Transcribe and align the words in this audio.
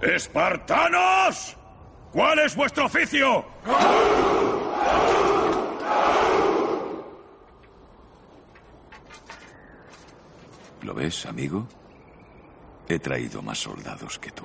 ¡Espartanos! 0.00 1.56
¿Cuál 2.12 2.38
es 2.40 2.56
vuestro 2.56 2.86
oficio? 2.86 3.44
¿Lo 10.82 10.94
ves, 10.94 11.26
amigo? 11.26 11.66
He 12.88 12.98
traído 12.98 13.42
más 13.42 13.58
soldados 13.58 14.18
que 14.18 14.30
tú. 14.30 14.44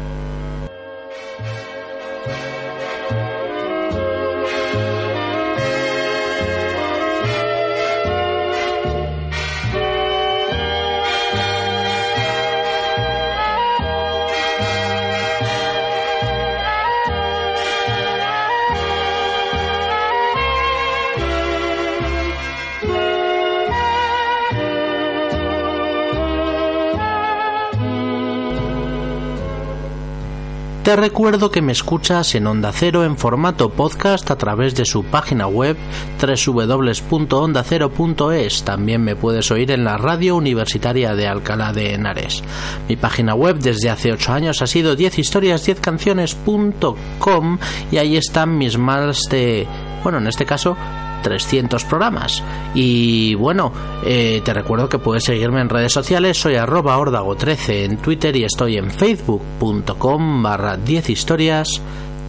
Te 30.91 30.97
recuerdo 30.97 31.51
que 31.51 31.61
me 31.61 31.71
escuchas 31.71 32.35
en 32.35 32.47
Onda 32.47 32.73
Cero 32.73 33.05
en 33.05 33.15
formato 33.15 33.69
podcast 33.69 34.29
a 34.29 34.37
través 34.37 34.75
de 34.75 34.83
su 34.83 35.05
página 35.05 35.47
web 35.47 35.77
www.ondacero.es. 36.21 38.63
También 38.63 39.01
me 39.01 39.15
puedes 39.15 39.49
oír 39.51 39.71
en 39.71 39.85
la 39.85 39.97
radio 39.97 40.35
universitaria 40.35 41.15
de 41.15 41.29
Alcalá 41.29 41.71
de 41.71 41.93
Henares. 41.93 42.43
Mi 42.89 42.97
página 42.97 43.35
web 43.35 43.59
desde 43.59 43.89
hace 43.89 44.11
8 44.11 44.33
años 44.33 44.61
ha 44.61 44.67
sido 44.67 44.97
10historias10canciones.com 44.97 47.57
y 47.89 47.97
ahí 47.97 48.17
están 48.17 48.57
mis 48.57 48.77
más 48.77 49.21
de, 49.29 49.65
bueno, 50.03 50.17
en 50.17 50.27
este 50.27 50.45
caso 50.45 50.75
300 51.21 51.83
programas. 51.85 52.43
Y 52.73 53.35
bueno, 53.35 53.71
eh, 54.05 54.41
te 54.43 54.53
recuerdo 54.53 54.89
que 54.89 54.99
puedes 54.99 55.23
seguirme 55.23 55.61
en 55.61 55.69
redes 55.69 55.93
sociales, 55.93 56.37
soy 56.37 56.55
arroba 56.55 56.97
ordago13 56.97 57.85
en 57.85 57.97
Twitter 57.97 58.35
y 58.35 58.43
estoy 58.43 58.77
en 58.77 58.89
facebook.com 58.91 60.43
barra 60.43 60.77
10 60.77 61.09
historias, 61.09 61.81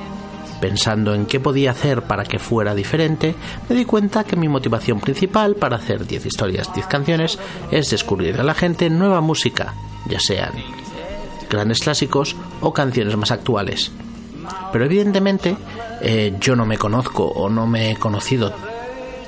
Pensando 0.59 1.14
en 1.14 1.26
qué 1.26 1.38
podía 1.38 1.72
hacer 1.72 2.03
para 2.03 2.25
que 2.25 2.38
fuera 2.38 2.75
diferente, 2.75 3.34
me 3.69 3.76
di 3.76 3.84
cuenta 3.84 4.25
que 4.25 4.36
mi 4.36 4.48
motivación 4.48 5.00
principal 5.00 5.54
para 5.54 5.76
hacer 5.76 6.06
10 6.06 6.26
historias, 6.26 6.72
10 6.72 6.86
canciones 6.86 7.38
es 7.70 7.91
descubrir 7.91 8.41
a 8.41 8.42
la 8.42 8.54
gente 8.54 8.88
nueva 8.88 9.20
música, 9.20 9.75
ya 10.06 10.19
sean 10.19 10.53
grandes 11.50 11.80
clásicos 11.80 12.34
o 12.62 12.72
canciones 12.72 13.16
más 13.19 13.30
actuales. 13.30 13.92
Pero 14.72 14.84
evidentemente 14.86 15.56
eh, 16.00 16.34
yo 16.41 16.56
no 16.56 16.65
me 16.65 16.78
conozco 16.78 17.25
o 17.25 17.50
no 17.50 17.66
me 17.66 17.91
he 17.91 17.97
conocido 17.97 18.54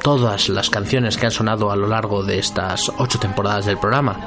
todas 0.02 0.48
las 0.48 0.70
canciones 0.70 1.16
que 1.16 1.26
han 1.26 1.32
sonado 1.32 1.70
a 1.70 1.76
lo 1.76 1.86
largo 1.86 2.22
de 2.22 2.38
estas 2.38 2.90
ocho 2.98 3.18
temporadas 3.18 3.66
del 3.66 3.78
programa. 3.78 4.18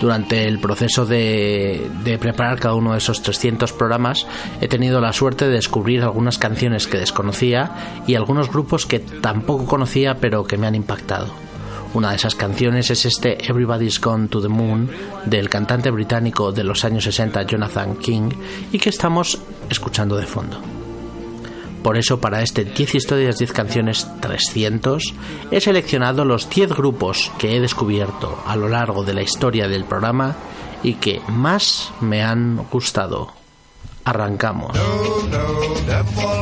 Durante 0.00 0.46
el 0.46 0.58
proceso 0.58 1.06
de, 1.06 1.90
preparar 2.20 2.58
cada 2.58 2.74
uno 2.74 2.92
de 2.92 2.98
esos 2.98 3.22
300 3.22 3.72
programas 3.72 4.26
he 4.60 4.68
tenido 4.68 5.00
la 5.00 5.12
suerte 5.12 5.46
de 5.46 5.52
descubrir 5.52 6.02
algunas 6.02 6.38
canciones 6.38 6.86
que 6.86 6.98
desconocía 6.98 8.02
y 8.06 8.14
algunos 8.14 8.50
grupos 8.50 8.86
que 8.86 8.98
tampoco 8.98 9.66
conocía 9.66 10.16
pero 10.16 10.44
que 10.44 10.56
me 10.56 10.66
han 10.66 10.74
impactado. 10.74 11.28
Una 11.92 12.10
de 12.10 12.16
esas 12.16 12.34
canciones 12.34 12.90
es 12.90 13.04
este 13.04 13.44
Everybody's 13.48 14.00
Gone 14.00 14.28
to 14.28 14.40
the 14.40 14.48
Moon 14.48 14.88
del 15.24 15.48
cantante 15.48 15.90
británico 15.90 16.52
de 16.52 16.64
los 16.64 16.84
años 16.84 17.04
60 17.04 17.42
Jonathan 17.42 17.96
King 17.96 18.30
y 18.70 18.78
que 18.78 18.90
estamos 18.90 19.40
escuchando 19.68 20.16
de 20.16 20.26
fondo. 20.26 20.79
Por 21.82 21.96
eso 21.96 22.20
para 22.20 22.42
este 22.42 22.64
10 22.64 22.94
historias 22.94 23.38
10 23.38 23.52
canciones 23.52 24.06
300 24.20 25.14
he 25.50 25.60
seleccionado 25.60 26.24
los 26.24 26.48
10 26.50 26.70
grupos 26.74 27.32
que 27.38 27.56
he 27.56 27.60
descubierto 27.60 28.38
a 28.46 28.56
lo 28.56 28.68
largo 28.68 29.04
de 29.04 29.14
la 29.14 29.22
historia 29.22 29.68
del 29.68 29.84
programa 29.84 30.36
y 30.82 30.94
que 30.94 31.20
más 31.28 31.92
me 32.00 32.22
han 32.22 32.66
gustado. 32.70 33.32
Arrancamos. 34.04 34.76
I'll 35.90 36.39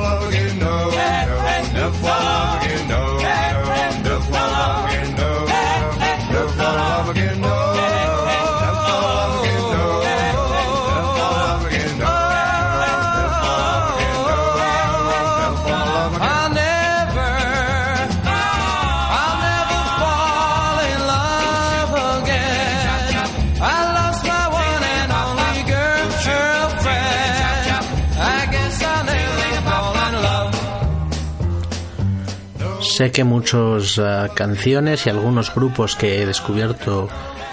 Sé 32.99 33.12
que 33.12 33.23
muchas 33.23 33.97
eh, 33.97 34.29
canciones 34.35 35.06
y 35.06 35.11
algunos 35.11 35.55
grupos 35.55 35.95
que 35.95 36.21
he 36.21 36.27
descubierto 36.27 37.09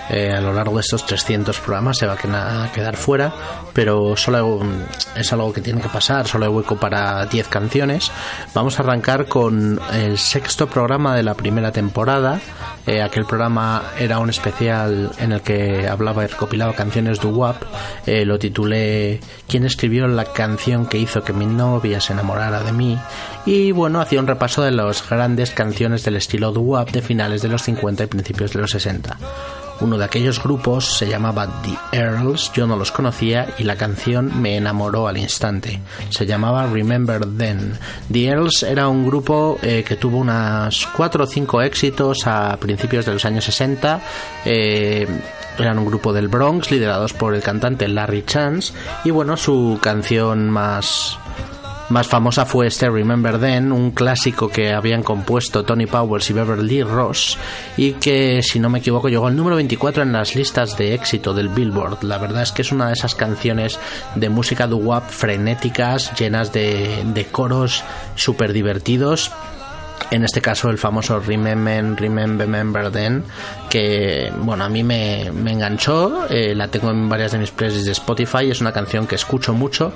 eh, 0.09 0.31
a 0.31 0.41
lo 0.41 0.53
largo 0.53 0.75
de 0.75 0.81
estos 0.81 1.05
300 1.05 1.59
programas 1.59 1.97
se 1.97 2.05
va 2.05 2.13
a 2.13 2.71
quedar 2.71 2.95
fuera, 2.95 3.33
pero 3.73 4.15
solo 4.15 4.59
mm, 4.59 5.17
es 5.19 5.33
algo 5.33 5.51
que 5.51 5.61
tiene 5.61 5.81
que 5.81 5.89
pasar, 5.89 6.27
solo 6.27 6.45
hay 6.45 6.51
hueco 6.51 6.75
para 6.77 7.25
10 7.25 7.47
canciones. 7.47 8.11
Vamos 8.53 8.79
a 8.79 8.83
arrancar 8.83 9.25
con 9.27 9.79
el 9.93 10.17
sexto 10.17 10.67
programa 10.67 11.15
de 11.15 11.23
la 11.23 11.33
primera 11.33 11.71
temporada. 11.71 12.39
Eh, 12.87 13.01
aquel 13.01 13.25
programa 13.25 13.83
era 13.97 14.19
un 14.19 14.29
especial 14.29 15.11
en 15.17 15.31
el 15.31 15.41
que 15.41 15.87
hablaba 15.87 16.23
y 16.23 16.27
recopilaba 16.27 16.73
canciones 16.73 17.19
de 17.19 17.27
WAP. 17.27 17.63
Eh, 18.05 18.25
lo 18.25 18.37
titulé 18.37 19.19
¿Quién 19.47 19.65
escribió 19.65 20.07
la 20.07 20.25
canción 20.25 20.85
que 20.85 20.97
hizo 20.97 21.23
que 21.23 21.33
mi 21.33 21.45
novia 21.45 21.99
se 21.99 22.13
enamorara 22.13 22.61
de 22.61 22.71
mí? 22.71 22.97
Y 23.45 23.71
bueno, 23.71 24.01
hacía 24.01 24.19
un 24.19 24.27
repaso 24.27 24.61
de 24.61 24.71
las 24.71 25.07
grandes 25.07 25.51
canciones 25.51 26.03
del 26.03 26.15
estilo 26.15 26.51
doo-wop 26.51 26.91
de 26.91 27.01
finales 27.01 27.41
de 27.41 27.49
los 27.49 27.63
50 27.63 28.03
y 28.03 28.07
principios 28.07 28.53
de 28.53 28.61
los 28.61 28.71
60. 28.71 29.17
Uno 29.81 29.97
de 29.97 30.05
aquellos 30.05 30.41
grupos 30.41 30.97
se 30.97 31.07
llamaba 31.07 31.47
The 31.61 31.97
Earls, 31.97 32.51
yo 32.53 32.65
no 32.65 32.77
los 32.77 32.91
conocía 32.91 33.53
y 33.57 33.63
la 33.63 33.75
canción 33.75 34.41
me 34.41 34.57
enamoró 34.57 35.07
al 35.07 35.17
instante. 35.17 35.81
Se 36.09 36.25
llamaba 36.25 36.67
Remember 36.67 37.25
Then. 37.25 37.77
The 38.11 38.25
Earls 38.25 38.63
era 38.63 38.87
un 38.87 39.05
grupo 39.05 39.59
eh, 39.61 39.83
que 39.85 39.95
tuvo 39.95 40.17
unas 40.17 40.87
4 40.95 41.23
o 41.23 41.27
5 41.27 41.61
éxitos 41.61 42.25
a 42.25 42.55
principios 42.57 43.05
de 43.05 43.13
los 43.13 43.25
años 43.25 43.43
60. 43.43 44.01
eh, 44.45 45.07
eran 45.57 45.79
un 45.79 45.85
grupo 45.85 46.11
del 46.11 46.27
Bronx 46.27 46.71
liderados 46.71 47.13
por 47.13 47.33
el 47.33 47.41
cantante 47.41 47.87
Larry 47.87 48.23
Chance 48.25 48.73
y 49.03 49.11
bueno, 49.11 49.37
su 49.37 49.79
canción 49.81 50.49
más 50.49 51.17
más 51.89 52.07
famosa 52.07 52.45
fue 52.45 52.67
este 52.67 52.89
Remember 52.89 53.39
Then, 53.39 53.71
un 53.71 53.91
clásico 53.91 54.49
que 54.49 54.73
habían 54.73 55.03
compuesto 55.03 55.63
Tony 55.63 55.85
Powers 55.85 56.29
y 56.29 56.33
Beverly 56.33 56.83
Ross 56.83 57.37
y 57.77 57.93
que, 57.93 58.41
si 58.41 58.59
no 58.59 58.69
me 58.69 58.79
equivoco, 58.79 59.07
llegó 59.07 59.27
al 59.27 59.35
número 59.35 59.55
24 59.57 60.03
en 60.03 60.11
las 60.11 60.35
listas 60.35 60.77
de 60.77 60.95
éxito 60.95 61.33
del 61.33 61.49
Billboard. 61.49 62.03
La 62.03 62.17
verdad 62.17 62.43
es 62.43 62.51
que 62.51 62.63
es 62.63 62.71
una 62.71 62.87
de 62.87 62.93
esas 62.93 63.13
canciones 63.13 63.79
de 64.15 64.29
música 64.29 64.67
doo-wop 64.67 65.03
frenéticas, 65.07 66.11
llenas 66.17 66.51
de, 66.51 67.03
de 67.05 67.25
coros 67.25 67.83
súper 68.15 68.51
divertidos 68.51 69.31
en 70.11 70.23
este 70.23 70.41
caso 70.41 70.69
el 70.69 70.77
famoso 70.77 71.19
Remember, 71.19 71.95
Remember, 71.95 72.91
Then, 72.91 73.23
que 73.69 74.31
bueno, 74.37 74.63
a 74.63 74.69
mí 74.69 74.83
me, 74.83 75.27
enganchó, 75.27 76.27
eh, 76.29 76.53
la 76.55 76.67
tengo 76.67 76.91
en 76.91 77.09
varias 77.09 77.31
de 77.31 77.39
mis 77.39 77.51
playlists 77.51 77.85
de 77.85 77.91
Spotify, 77.91 78.49
es 78.49 78.61
una 78.61 78.71
canción 78.71 79.07
que 79.07 79.15
escucho 79.15 79.53
mucho 79.53 79.93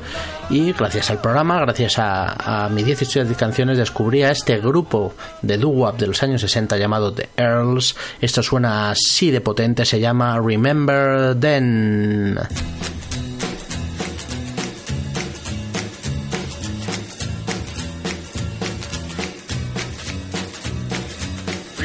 y 0.50 0.73
gracias 0.73 1.09
al 1.09 1.21
programa, 1.21 1.59
gracias 1.59 2.00
a, 2.00 2.65
a 2.65 2.69
mis 2.69 2.85
10 2.85 3.01
historias 3.01 3.29
de 3.29 3.35
canciones 3.35 3.77
descubrí 3.77 4.23
a 4.23 4.31
este 4.31 4.57
grupo 4.59 5.13
de 5.41 5.57
doo-wop 5.57 5.97
de 5.97 6.07
los 6.07 6.21
años 6.23 6.41
60 6.41 6.77
llamado 6.77 7.13
The 7.13 7.29
Earls, 7.38 7.95
esto 8.21 8.44
suena 8.44 8.91
así 8.91 9.31
de 9.31 9.41
potente, 9.41 9.85
se 9.85 10.00
llama 10.00 10.39
Remember 10.39 11.39
Then. 11.39 12.39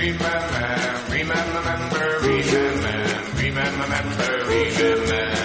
remember, 0.04 1.00
remember, 1.08 1.60
remember, 1.60 2.18
remember, 3.40 3.70
remember. 3.72 4.44
remember. 4.48 5.43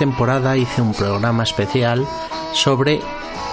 Temporada 0.00 0.56
hice 0.56 0.80
un 0.80 0.94
programa 0.94 1.42
especial 1.42 2.06
sobre 2.54 3.02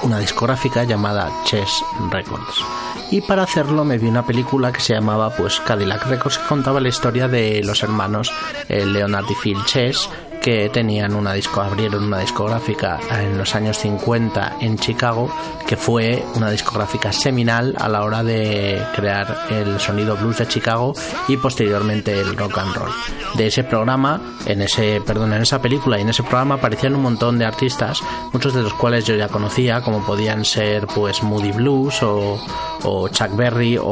una 0.01 0.17
discográfica 0.17 0.85
llamada 0.85 1.29
Chess 1.43 1.83
Records. 2.09 2.63
Y 3.11 3.19
para 3.19 3.43
hacerlo 3.43 3.83
me 3.83 3.97
vi 3.97 4.07
una 4.07 4.25
película 4.25 4.71
que 4.71 4.79
se 4.79 4.93
llamaba 4.93 5.29
pues 5.29 5.59
Cadillac 5.59 6.07
Records 6.07 6.37
que 6.37 6.47
contaba 6.47 6.79
la 6.79 6.87
historia 6.87 7.27
de 7.27 7.61
los 7.65 7.83
hermanos 7.83 8.31
eh, 8.69 8.85
Leonard 8.85 9.25
y 9.29 9.35
Phil 9.35 9.57
Chess 9.65 10.09
que 10.47 10.69
tenían 10.69 11.13
una 11.13 11.33
disco 11.33 11.59
abrieron 11.59 12.05
una 12.05 12.19
discográfica 12.19 13.01
en 13.11 13.37
los 13.37 13.53
años 13.53 13.77
50 13.79 14.59
en 14.61 14.77
Chicago 14.77 15.29
que 15.67 15.75
fue 15.75 16.23
una 16.35 16.49
discográfica 16.49 17.11
seminal 17.11 17.75
a 17.77 17.89
la 17.89 18.01
hora 18.03 18.23
de 18.23 18.81
crear 18.95 19.47
el 19.49 19.77
sonido 19.81 20.15
blues 20.15 20.37
de 20.37 20.47
Chicago 20.47 20.93
y 21.27 21.35
posteriormente 21.35 22.17
el 22.17 22.37
rock 22.37 22.59
and 22.59 22.73
roll. 22.73 22.89
De 23.35 23.47
ese 23.47 23.65
programa, 23.65 24.21
en 24.45 24.61
ese, 24.61 25.01
perdón, 25.05 25.33
en 25.33 25.41
esa 25.41 25.61
película 25.61 25.97
y 25.97 26.03
en 26.03 26.09
ese 26.09 26.23
programa 26.23 26.55
aparecían 26.55 26.95
un 26.95 27.01
montón 27.01 27.37
de 27.37 27.45
artistas, 27.45 28.01
muchos 28.31 28.53
de 28.53 28.61
los 28.61 28.73
cuales 28.75 29.03
yo 29.03 29.15
ya 29.15 29.27
conocía, 29.27 29.81
como 29.81 30.05
podían 30.05 30.45
ser 30.45 30.87
pues 30.87 31.21
Moody 31.21 31.51
Blues 31.51 32.01
o, 32.01 32.39
o 32.83 33.09
Chuck 33.09 33.35
Berry 33.35 33.77
o, 33.77 33.83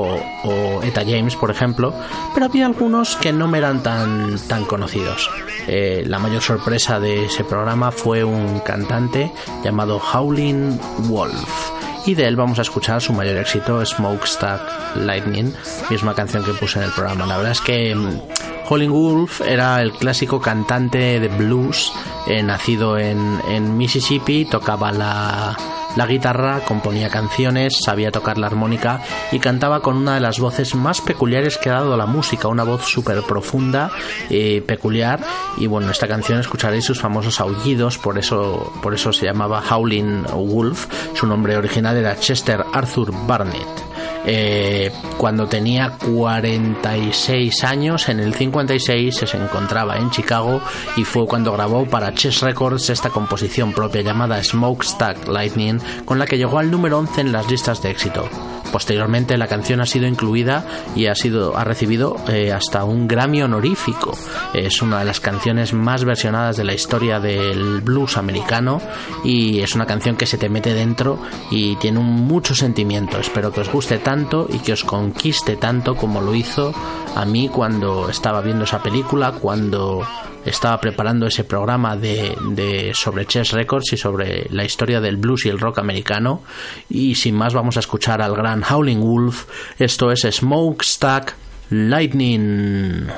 o 0.43 0.81
Etta 0.81 1.01
James, 1.01 1.35
por 1.35 1.51
ejemplo, 1.51 1.93
pero 2.33 2.45
había 2.45 2.65
algunos 2.65 3.17
que 3.17 3.33
no 3.33 3.49
me 3.49 3.57
eran 3.57 3.83
tan, 3.83 4.39
tan 4.47 4.63
conocidos. 4.63 5.29
Eh, 5.67 6.03
la 6.07 6.19
mayor 6.19 6.41
sorpresa 6.45 6.99
de 6.99 7.25
ese 7.25 7.43
programa 7.43 7.91
fue 7.91 8.23
un 8.23 8.59
cantante 8.59 9.31
llamado 9.63 9.99
Howling 9.99 10.77
Wolf. 11.09 11.71
Y 12.05 12.13
de 12.13 12.27
él 12.27 12.35
vamos 12.35 12.59
a 12.59 12.61
escuchar 12.61 13.01
su 13.01 13.13
mayor 13.13 13.37
éxito, 13.37 13.83
Smokestack 13.83 14.95
Lightning, 14.95 15.51
misma 15.89 16.13
canción 16.13 16.43
que 16.43 16.53
puse 16.53 16.77
en 16.77 16.85
el 16.85 16.91
programa. 16.91 17.25
La 17.25 17.37
verdad 17.37 17.53
es 17.53 17.61
que 17.61 17.95
mm, 17.95 18.21
Howling 18.69 18.91
Wolf 18.91 19.41
era 19.41 19.81
el 19.81 19.91
clásico 19.91 20.39
cantante 20.39 21.19
de 21.19 21.27
blues, 21.29 21.91
eh, 22.27 22.43
nacido 22.43 22.99
en, 22.99 23.41
en 23.49 23.75
Mississippi, 23.75 24.45
tocaba 24.45 24.91
la, 24.91 25.57
la 25.95 26.05
guitarra, 26.05 26.61
componía 26.65 27.09
canciones, 27.09 27.77
sabía 27.83 28.11
tocar 28.11 28.37
la 28.37 28.47
armónica 28.47 29.01
y 29.31 29.39
cantaba 29.39 29.81
con 29.81 29.97
una 29.97 30.15
de 30.15 30.19
las 30.19 30.39
voces 30.39 30.75
más 30.75 31.01
peculiares 31.01 31.57
que 31.57 31.69
ha 31.69 31.75
dado 31.75 31.97
la 31.97 32.05
música, 32.05 32.47
una 32.47 32.63
voz 32.63 32.85
súper 32.85 33.21
profunda, 33.23 33.91
eh, 34.29 34.61
peculiar. 34.65 35.21
Y 35.57 35.67
bueno, 35.67 35.87
en 35.87 35.91
esta 35.91 36.07
canción 36.07 36.39
escucharéis 36.39 36.85
sus 36.85 36.99
famosos 36.99 37.39
aullidos, 37.39 37.97
por 37.97 38.17
eso, 38.17 38.73
por 38.81 38.93
eso 38.93 39.13
se 39.13 39.25
llamaba 39.25 39.63
Howling 39.69 40.23
Wolf. 40.33 40.87
Su 41.13 41.27
nombre 41.27 41.57
original 41.57 41.97
era 41.97 42.19
Chester 42.19 42.63
Arthur 42.73 43.11
Barnett. 43.25 43.94
Eh, 44.25 44.91
cuando 45.17 45.47
tenía 45.47 45.97
46 45.99 47.63
años, 47.63 48.09
en 48.09 48.19
el 48.19 48.33
56 48.33 49.15
se 49.15 49.37
encontraba 49.37 49.97
en 49.97 50.09
Chicago 50.09 50.61
y 50.97 51.03
fue 51.03 51.25
cuando 51.25 51.53
grabó 51.53 51.85
para 51.85 52.13
Chess 52.13 52.41
Records 52.41 52.89
esta 52.89 53.09
composición 53.09 53.73
propia 53.73 54.01
llamada 54.01 54.43
Smokestack 54.43 55.27
Lightning, 55.27 55.79
con 56.05 56.19
la 56.19 56.25
que 56.25 56.37
llegó 56.37 56.59
al 56.59 56.71
número 56.71 56.99
11 56.99 57.21
en 57.21 57.31
las 57.31 57.49
listas 57.49 57.81
de 57.81 57.91
éxito. 57.91 58.29
Posteriormente 58.71 59.37
la 59.37 59.47
canción 59.47 59.81
ha 59.81 59.85
sido 59.85 60.07
incluida 60.07 60.65
y 60.95 61.07
ha 61.07 61.15
sido 61.15 61.57
ha 61.57 61.63
recibido 61.63 62.15
eh, 62.27 62.51
hasta 62.51 62.83
un 62.83 63.07
Grammy 63.07 63.41
honorífico. 63.41 64.17
Es 64.53 64.81
una 64.81 64.99
de 64.99 65.05
las 65.05 65.19
canciones 65.19 65.73
más 65.73 66.03
versionadas 66.03 66.57
de 66.57 66.63
la 66.63 66.73
historia 66.73 67.19
del 67.19 67.81
blues 67.81 68.17
americano 68.17 68.81
y 69.23 69.59
es 69.59 69.75
una 69.75 69.85
canción 69.85 70.15
que 70.15 70.25
se 70.25 70.37
te 70.37 70.49
mete 70.49 70.73
dentro 70.73 71.19
y 71.51 71.75
tiene 71.77 71.99
un 71.99 72.27
mucho 72.27 72.55
sentimiento. 72.55 73.17
Espero 73.19 73.51
que 73.51 73.61
os 73.61 73.71
guste 73.71 73.97
tanto 73.99 74.47
y 74.51 74.59
que 74.59 74.73
os 74.73 74.83
conquiste 74.83 75.55
tanto 75.55 75.95
como 75.95 76.21
lo 76.21 76.35
hizo 76.35 76.73
a 77.15 77.25
mí 77.25 77.49
cuando 77.49 78.09
estaba 78.09 78.41
viendo 78.41 78.65
esa 78.65 78.83
película, 78.83 79.31
cuando 79.31 80.05
estaba 80.45 80.79
preparando 80.79 81.25
ese 81.25 81.43
programa 81.43 81.97
de, 81.97 82.91
sobre 82.93 83.25
Chess 83.25 83.51
Records 83.51 83.93
y 83.93 83.97
sobre 83.97 84.47
la 84.51 84.63
historia 84.63 85.01
del 85.01 85.17
blues 85.17 85.45
y 85.45 85.49
el 85.49 85.59
rock 85.59 85.79
americano. 85.79 86.43
Y 86.89 87.15
sin 87.15 87.35
más 87.35 87.53
vamos 87.53 87.77
a 87.77 87.79
escuchar 87.79 88.21
al 88.21 88.35
gran 88.35 88.61
Howling 88.69 89.01
Wolf. 89.01 89.47
Esto 89.79 90.11
es 90.11 90.21
Smokestack 90.21 91.35
Lightning. 91.69 93.09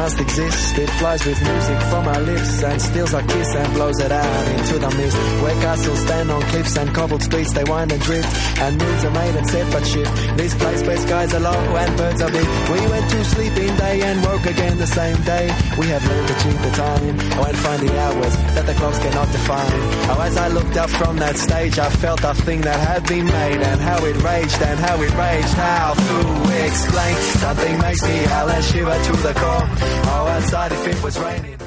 Must 0.00 0.20
exist? 0.20 0.78
It 0.78 0.90
flies 0.98 1.22
with 1.26 1.40
music 1.42 1.78
from 1.90 2.08
our 2.08 2.20
lips 2.20 2.62
and 2.62 2.80
steals 2.80 3.12
our 3.12 3.22
kiss 3.22 3.48
and 3.54 3.68
blows 3.74 3.98
it 4.00 4.10
out 4.10 4.46
into 4.56 4.78
the 4.78 4.90
mist. 4.96 5.16
Where 5.42 5.56
castles 5.66 6.00
stand 6.06 6.30
on 6.30 6.40
cliffs 6.50 6.76
and 6.80 6.88
cobbled 6.94 7.22
streets 7.22 7.52
they 7.52 7.64
wind 7.64 7.92
and 7.92 8.02
drift. 8.08 8.30
And 8.64 8.72
moons 8.80 9.04
are 9.04 9.14
made 9.20 9.34
and 9.40 9.46
set 9.46 9.66
but 9.72 9.84
shift. 9.86 10.12
This 10.38 10.54
place 10.54 10.82
where 10.86 10.96
skies 10.96 11.34
are 11.34 11.40
low 11.40 11.60
and 11.82 11.90
birds 11.98 12.22
are 12.22 12.32
big. 12.32 12.48
We 12.72 12.80
went 12.92 13.06
to 13.10 13.24
sleep 13.24 13.54
in 13.64 13.76
day 13.76 14.00
and 14.08 14.24
woke 14.24 14.46
again 14.46 14.78
the 14.78 14.86
same 14.86 15.20
day. 15.34 15.46
We 15.76 15.86
have 15.92 16.02
learned 16.08 16.28
to 16.28 16.36
cheat 16.42 16.58
the 16.66 16.72
time. 16.86 17.20
And 17.50 17.56
find 17.64 17.80
the 17.86 17.92
hours 18.04 18.34
that 18.54 18.66
the 18.66 18.74
clocks 18.74 18.98
cannot 18.98 19.30
define. 19.32 19.72
Oh, 20.10 20.20
as 20.22 20.36
I 20.36 20.48
looked 20.48 20.76
up 20.76 20.90
from 20.90 21.16
that 21.18 21.36
stage, 21.36 21.78
I 21.78 21.90
felt 21.90 22.20
the 22.22 22.34
thing 22.34 22.60
that 22.62 22.78
had 22.78 23.06
been 23.06 23.26
made 23.26 23.60
and 23.60 23.80
how 23.80 24.04
it 24.04 24.16
raged 24.22 24.60
and 24.62 24.78
how 24.78 24.96
it 25.00 25.12
raged. 25.14 25.54
How 25.54 25.94
to 25.94 26.66
explain? 26.66 27.16
Something 27.16 27.78
makes 27.78 28.02
me 28.02 28.16
howl 28.32 28.50
and 28.50 28.64
shiver 28.64 28.98
to 29.06 29.12
the 29.26 29.34
core. 29.34 29.66
Oh, 30.12 30.34
outside 30.36 30.72
if 30.72 30.86
it 30.88 31.02
was 31.02 31.18
raining. 31.18 31.60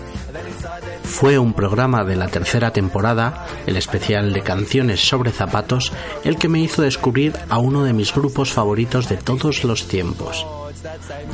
Fue 1.04 1.38
un 1.38 1.54
programa 1.54 2.04
de 2.04 2.16
la 2.16 2.28
tercera 2.28 2.72
temporada, 2.72 3.46
el 3.68 3.78
especial 3.78 4.34
de 4.34 4.42
canciones 4.42 5.08
sobre 5.08 5.32
zapatos, 5.32 5.94
el 6.24 6.38
que 6.38 6.50
me 6.50 6.60
hizo 6.60 6.82
descubrir 6.82 7.34
a 7.50 7.60
uno 7.60 7.84
de 7.84 7.94
mis 7.94 8.14
grupos 8.14 8.52
favoritos 8.52 9.08
de 9.10 9.18
todos 9.18 9.64
los 9.64 9.88
tiempos. 9.88 10.46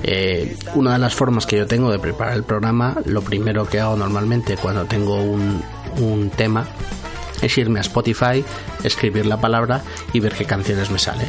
Eh, 0.03 0.57
una 0.75 0.93
de 0.93 0.99
las 0.99 1.15
formas 1.15 1.45
que 1.45 1.57
yo 1.57 1.67
tengo 1.67 1.91
de 1.91 1.99
preparar 1.99 2.35
el 2.35 2.43
programa, 2.43 2.95
lo 3.05 3.21
primero 3.21 3.65
que 3.65 3.79
hago 3.79 3.95
normalmente 3.95 4.57
cuando 4.57 4.85
tengo 4.85 5.21
un, 5.21 5.61
un 5.99 6.29
tema 6.29 6.67
es 7.41 7.57
irme 7.57 7.79
a 7.79 7.81
Spotify, 7.81 8.43
escribir 8.83 9.25
la 9.25 9.39
palabra 9.39 9.81
y 10.13 10.19
ver 10.19 10.33
qué 10.33 10.45
canciones 10.45 10.91
me 10.91 10.99
sale. 10.99 11.25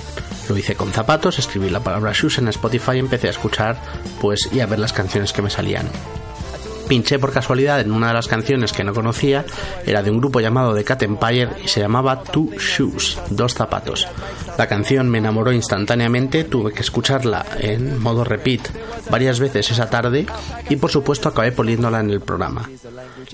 Lo 0.49 0.57
hice 0.57 0.75
con 0.75 0.93
zapatos, 0.93 1.39
escribí 1.39 1.71
la 1.71 1.81
palabra 1.81 2.13
shoes 2.13 2.39
en 2.39 2.49
Spotify 2.49 2.97
y 2.97 2.99
empecé 2.99 3.29
a 3.29 3.31
escuchar 3.31 3.81
pues 4.21 4.49
y 4.53 4.61
a 4.61 4.67
ver 4.67 4.81
las 4.81 4.93
canciones 4.93 5.33
que 5.33 5.43
me 5.43 5.51
salían 5.51 5.87
pinché 6.91 7.21
por 7.21 7.33
casualidad 7.33 7.79
en 7.79 7.93
una 7.93 8.09
de 8.09 8.15
las 8.15 8.27
canciones 8.27 8.73
que 8.73 8.83
no 8.83 8.93
conocía, 8.93 9.45
era 9.87 10.03
de 10.03 10.11
un 10.11 10.19
grupo 10.19 10.41
llamado 10.41 10.75
The 10.75 10.83
Cat 10.83 11.05
Empire 11.05 11.51
y 11.65 11.69
se 11.69 11.79
llamaba 11.79 12.25
Two 12.25 12.51
Shoes, 12.59 13.17
dos 13.31 13.55
zapatos. 13.55 14.09
La 14.59 14.67
canción 14.67 15.09
me 15.09 15.19
enamoró 15.19 15.53
instantáneamente, 15.53 16.43
tuve 16.43 16.73
que 16.73 16.81
escucharla 16.81 17.47
en 17.61 18.01
modo 18.01 18.25
repeat 18.25 18.69
varias 19.09 19.39
veces 19.39 19.71
esa 19.71 19.89
tarde 19.89 20.27
y 20.69 20.77
por 20.77 20.91
supuesto 20.91 21.29
acabé 21.29 21.53
poniéndola 21.53 22.01
en 22.01 22.11
el 22.11 22.21
programa. 22.21 22.69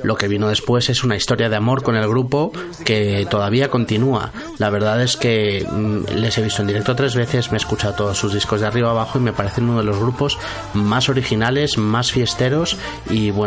Lo 0.03 0.17
que 0.17 0.29
vino 0.29 0.49
después 0.49 0.91
es 0.91 1.03
una 1.03 1.17
historia 1.17 1.49
de 1.49 1.57
amor 1.57 1.83
con 1.83 1.97
el 1.97 2.07
grupo 2.07 2.53
que 2.85 3.27
todavía 3.31 3.71
continúa. 3.71 4.33
La 4.59 4.69
verdad 4.69 5.03
es 5.03 5.17
que 5.17 5.67
mm, 5.69 6.15
les 6.15 6.37
he 6.37 6.43
visto 6.43 6.61
en 6.61 6.69
directo 6.69 6.95
tres 6.95 7.17
veces, 7.17 7.51
me 7.51 7.57
he 7.57 7.61
escuchado 7.61 7.95
todos 7.95 8.19
sus 8.19 8.35
discos 8.35 8.61
de 8.61 8.67
arriba 8.67 8.91
abajo 8.91 9.19
y 9.19 9.23
me 9.23 9.33
parecen 9.33 9.65
uno 9.65 9.79
de 9.79 9.85
los 9.85 9.99
grupos 9.99 10.39
más 10.75 11.09
originales, 11.09 11.79
más 11.79 12.13
fiesteros 12.13 12.77
y 13.09 13.31
bueno, 13.31 13.46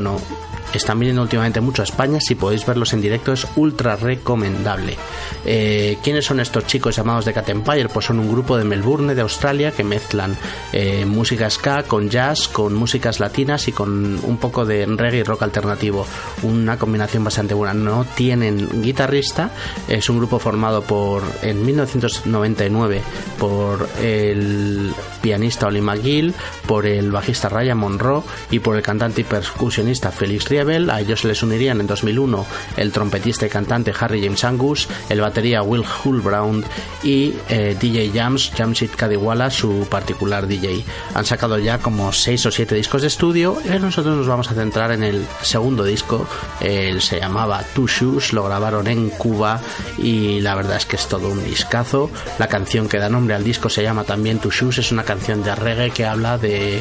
están 0.73 0.99
viniendo 0.99 1.21
últimamente 1.21 1.61
mucho 1.61 1.81
a 1.81 1.85
España. 1.85 2.19
Si 2.19 2.35
podéis 2.35 2.65
verlos 2.65 2.93
en 2.93 3.01
directo 3.01 3.33
es 3.33 3.47
ultra 3.55 3.95
recomendable. 3.95 4.97
Eh, 5.45 5.97
¿Quiénes 6.03 6.25
son 6.25 6.39
estos 6.39 6.67
chicos 6.67 6.95
llamados 6.95 7.25
de 7.25 7.33
Cat 7.33 7.49
Empire? 7.49 7.89
Pues 7.89 8.05
son 8.05 8.19
un 8.19 8.31
grupo 8.31 8.57
de 8.57 8.65
Melbourne, 8.65 9.15
de 9.15 9.21
Australia, 9.21 9.71
que 9.71 9.83
mezclan 9.83 10.37
eh, 10.73 11.05
música 11.05 11.49
ska 11.49 11.83
con 11.83 12.09
jazz, 12.09 12.47
con 12.47 12.73
músicas 12.73 13.19
latinas 13.19 13.67
y 13.67 13.71
con 13.71 14.19
un 14.23 14.37
poco 14.37 14.65
de 14.65 14.85
reggae 14.85 15.19
y 15.19 15.23
rock 15.23 15.43
alternativo. 15.43 16.05
Una 16.43 16.77
combinación 16.77 17.23
bastante 17.23 17.53
buena. 17.53 17.73
No 17.73 18.05
tienen 18.15 18.81
guitarrista. 18.81 19.51
Es 19.87 20.09
un 20.09 20.17
grupo 20.17 20.39
formado 20.39 20.83
por 20.83 21.23
en 21.41 21.65
1999 21.65 23.01
por 23.37 23.87
el 24.01 24.93
pianista 25.21 25.67
Oli 25.67 25.81
McGill, 25.81 26.33
por 26.67 26.85
el 26.85 27.11
bajista 27.11 27.49
Ryan 27.49 27.77
Monroe 27.77 28.23
y 28.51 28.59
por 28.59 28.75
el 28.75 28.81
cantante 28.81 29.21
y 29.21 29.23
percusionista 29.23 29.88
Felix 29.97 30.47
Riebel. 30.47 30.89
A 30.89 31.01
ellos 31.01 31.21
se 31.21 31.27
les 31.27 31.41
unirían 31.43 31.79
en 31.81 31.87
2001 31.87 32.45
el 32.77 32.91
trompetista 32.91 33.45
y 33.45 33.49
cantante 33.49 33.93
Harry 33.99 34.23
James 34.23 34.43
Angus, 34.43 34.87
el 35.09 35.21
batería 35.21 35.63
Will 35.63 35.83
Hull 36.03 36.21
Brown 36.21 36.63
y 37.03 37.33
eh, 37.49 37.75
DJ 37.79 38.11
Jams, 38.13 38.51
Jamshid 38.55 38.91
Kadiwala, 38.95 39.49
su 39.49 39.87
particular 39.89 40.47
DJ. 40.47 40.83
Han 41.15 41.25
sacado 41.25 41.57
ya 41.57 41.79
como 41.79 42.11
6 42.11 42.45
o 42.45 42.51
7 42.51 42.75
discos 42.75 43.01
de 43.01 43.07
estudio 43.07 43.57
y 43.63 43.79
nosotros 43.79 44.15
nos 44.15 44.27
vamos 44.27 44.49
a 44.51 44.53
centrar 44.53 44.91
en 44.91 45.03
el 45.03 45.25
segundo 45.41 45.83
disco. 45.83 46.27
Él 46.59 47.01
se 47.01 47.19
llamaba 47.19 47.63
Two 47.73 47.87
Shoes, 47.87 48.33
lo 48.33 48.43
grabaron 48.43 48.87
en 48.87 49.09
Cuba 49.09 49.61
y 49.97 50.39
la 50.41 50.55
verdad 50.55 50.77
es 50.77 50.85
que 50.85 50.95
es 50.95 51.07
todo 51.07 51.29
un 51.29 51.43
discazo. 51.43 52.09
La 52.37 52.47
canción 52.47 52.87
que 52.87 52.99
da 52.99 53.09
nombre 53.09 53.35
al 53.35 53.43
disco 53.43 53.69
se 53.69 53.83
llama 53.83 54.03
también 54.03 54.39
Two 54.39 54.51
Shoes, 54.51 54.77
es 54.77 54.91
una 54.91 55.03
canción 55.03 55.43
de 55.43 55.55
reggae 55.55 55.91
que 55.91 56.05
habla 56.05 56.37
de 56.37 56.79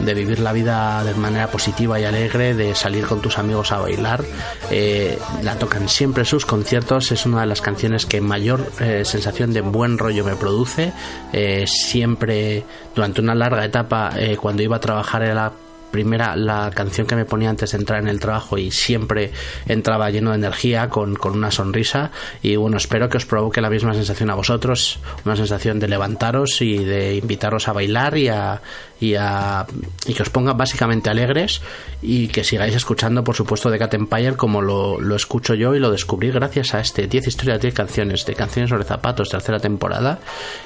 de 0.00 0.14
vivir 0.14 0.40
la 0.40 0.52
vida 0.52 1.04
de 1.04 1.14
manera 1.14 1.48
positiva 1.48 2.00
y 2.00 2.04
alegre, 2.04 2.54
de 2.54 2.74
salir 2.74 3.06
con 3.06 3.20
tus 3.20 3.38
amigos 3.38 3.72
a 3.72 3.78
bailar. 3.78 4.24
Eh, 4.70 5.18
la 5.42 5.56
tocan 5.56 5.88
siempre 5.88 6.24
sus 6.24 6.46
conciertos, 6.46 7.12
es 7.12 7.26
una 7.26 7.42
de 7.42 7.46
las 7.46 7.60
canciones 7.60 8.06
que 8.06 8.20
mayor 8.20 8.70
eh, 8.80 9.04
sensación 9.04 9.52
de 9.52 9.60
buen 9.60 9.98
rollo 9.98 10.24
me 10.24 10.36
produce. 10.36 10.92
Eh, 11.32 11.66
siempre, 11.66 12.64
durante 12.94 13.20
una 13.20 13.34
larga 13.34 13.64
etapa, 13.64 14.12
eh, 14.16 14.36
cuando 14.36 14.62
iba 14.62 14.76
a 14.76 14.80
trabajar 14.80 15.22
era 15.22 15.34
la 15.34 15.52
primera 15.90 16.36
la 16.36 16.70
canción 16.72 17.06
que 17.06 17.16
me 17.16 17.24
ponía 17.24 17.50
antes 17.50 17.72
de 17.72 17.78
entrar 17.78 18.00
en 18.00 18.08
el 18.08 18.20
trabajo 18.20 18.56
y 18.56 18.70
siempre 18.70 19.32
entraba 19.66 20.10
lleno 20.10 20.30
de 20.30 20.36
energía 20.36 20.88
con, 20.88 21.16
con 21.16 21.36
una 21.36 21.50
sonrisa 21.50 22.10
y 22.42 22.56
bueno 22.56 22.76
espero 22.76 23.08
que 23.08 23.16
os 23.16 23.26
provoque 23.26 23.60
la 23.60 23.70
misma 23.70 23.92
sensación 23.94 24.30
a 24.30 24.34
vosotros 24.34 25.00
una 25.24 25.34
sensación 25.34 25.80
de 25.80 25.88
levantaros 25.88 26.62
y 26.62 26.78
de 26.78 27.16
invitaros 27.16 27.66
a 27.66 27.72
bailar 27.72 28.16
y 28.16 28.28
a, 28.28 28.62
y 29.00 29.14
a 29.14 29.66
y 30.06 30.14
que 30.14 30.22
os 30.22 30.30
ponga 30.30 30.52
básicamente 30.52 31.10
alegres 31.10 31.62
y 32.02 32.28
que 32.28 32.44
sigáis 32.44 32.74
escuchando 32.74 33.24
por 33.24 33.34
supuesto 33.34 33.70
de 33.70 33.78
Cat 33.78 33.94
Empire 33.94 34.34
como 34.34 34.60
lo, 34.60 35.00
lo 35.00 35.16
escucho 35.16 35.54
yo 35.54 35.74
y 35.74 35.78
lo 35.78 35.90
descubrí 35.90 36.30
gracias 36.30 36.74
a 36.74 36.80
este 36.80 37.06
10 37.06 37.28
historias 37.28 37.60
10 37.60 37.74
canciones 37.74 38.26
de 38.26 38.34
canciones 38.34 38.70
sobre 38.70 38.84
zapatos 38.84 39.30
tercera 39.30 39.58
temporada 39.58 40.20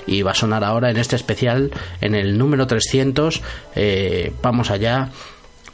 y 0.07 0.23
va 0.23 0.33
a 0.33 0.35
sonar 0.35 0.65
ahora 0.65 0.91
en 0.91 0.97
este 0.97 1.17
especial 1.17 1.71
en 2.01 2.15
el 2.15 2.37
número 2.37 2.67
300 2.67 3.41
eh, 3.77 4.33
vamos 4.43 4.71
allá 4.71 5.11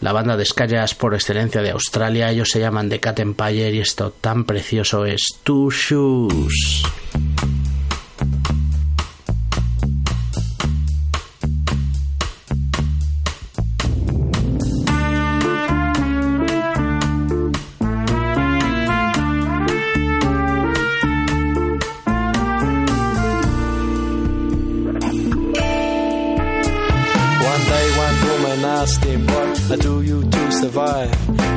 la 0.00 0.12
banda 0.12 0.36
de 0.36 0.44
Skyas 0.44 0.94
por 0.94 1.14
excelencia 1.14 1.60
de 1.60 1.70
Australia. 1.72 2.30
Ellos 2.30 2.48
se 2.48 2.60
llaman 2.60 2.88
The 2.88 3.00
Cat 3.00 3.20
Empire 3.20 3.70
y 3.70 3.80
esto 3.80 4.10
tan 4.18 4.44
precioso 4.44 5.04
es 5.04 5.22
Two 5.44 5.70
Shoes. 5.70 6.82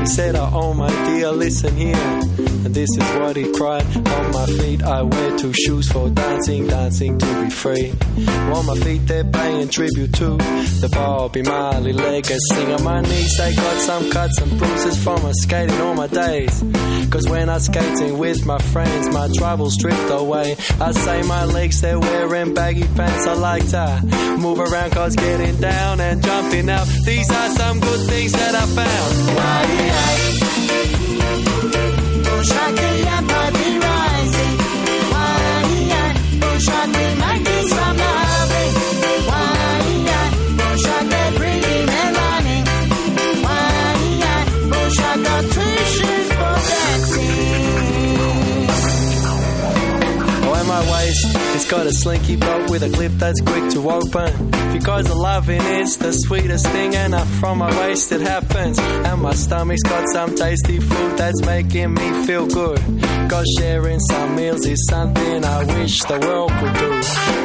said, 0.06 0.36
I 0.36 0.50
Oh 0.54 0.74
my 0.74 1.03
listen 1.36 1.76
here. 1.76 1.96
And 2.66 2.74
this 2.74 2.90
is 2.90 3.20
what 3.20 3.36
he 3.36 3.52
cried. 3.52 3.86
On 3.96 4.32
my 4.32 4.46
feet, 4.46 4.84
I 4.84 5.02
wear 5.02 5.38
two 5.38 5.54
shoes 5.54 5.92
for 5.92 6.10
dancing, 6.10 6.68
dancing 6.68 7.18
to 7.18 7.44
be 7.44 7.50
free. 7.50 7.94
On 8.54 8.66
my 8.66 8.76
feet, 8.76 9.06
they're 9.08 9.24
paying 9.26 9.68
tribute 9.68 10.14
to 10.14 10.38
the 10.82 10.90
Bobby 10.92 11.42
Marley 11.42 11.94
legacy. 11.94 12.64
On 12.74 12.84
my 12.84 13.02
knees, 13.02 13.38
they 13.38 13.56
got 13.56 13.78
some 13.82 14.10
cuts 14.12 14.40
and 14.40 14.58
bruises 14.58 15.04
from 15.04 15.22
my 15.24 15.32
skating 15.34 15.80
all 15.82 15.94
my 15.94 16.08
days. 16.08 16.64
Cause 17.10 17.28
when 17.30 17.50
I'm 17.50 17.60
skating 17.60 18.18
with 18.18 18.46
my 18.46 18.60
friends, 18.60 19.10
my 19.10 19.30
troubles 19.38 19.78
drift 19.78 20.10
away. 20.12 20.56
I 20.80 20.92
say 20.92 21.22
my 21.24 21.46
legs, 21.46 21.82
they're 21.82 22.00
wearing 22.00 22.54
baggy 22.54 22.88
pants. 22.96 23.28
I 23.28 23.34
like 23.34 23.68
to 23.70 24.38
move 24.40 24.60
around 24.60 24.92
cause 24.92 25.16
getting 25.16 25.60
down 25.60 26.00
and 26.00 26.24
jumping 26.24 26.70
out. 26.70 26.88
These 27.06 27.30
are 27.30 27.50
some 27.50 27.80
good 27.80 28.10
things 28.10 28.32
that 28.32 28.56
I 28.56 28.66
found. 28.66 29.14
Oh, 29.40 30.43
and 32.52 33.33
got 51.74 51.88
a 51.88 51.92
slinky 51.92 52.36
bolt 52.36 52.70
with 52.70 52.84
a 52.84 52.90
clip 52.90 53.12
that's 53.14 53.42
quick 53.42 53.72
to 53.72 53.90
open. 53.90 54.52
Because 54.72 55.06
the 55.08 55.16
loving 55.16 55.62
is 55.82 55.98
the 55.98 56.12
sweetest 56.12 56.68
thing, 56.68 56.96
and 56.96 57.16
up 57.16 57.28
from 57.40 57.58
my 57.58 57.72
waist 57.80 58.12
it 58.12 58.22
happens. 58.22 58.78
And 58.78 59.22
my 59.22 59.34
stomach's 59.34 59.82
got 59.82 60.08
some 60.10 60.36
tasty 60.36 60.80
food 60.80 61.18
that's 61.18 61.42
making 61.44 61.96
me 61.96 62.26
feel 62.26 62.46
good. 62.46 62.80
Cause 63.28 63.48
sharing 63.58 64.00
some 64.00 64.36
meals 64.36 64.66
is 64.68 64.86
something 64.88 65.44
I 65.44 65.64
wish 65.64 66.04
the 66.04 66.20
world 66.20 66.52
could 66.52 66.74
do. 66.76 66.92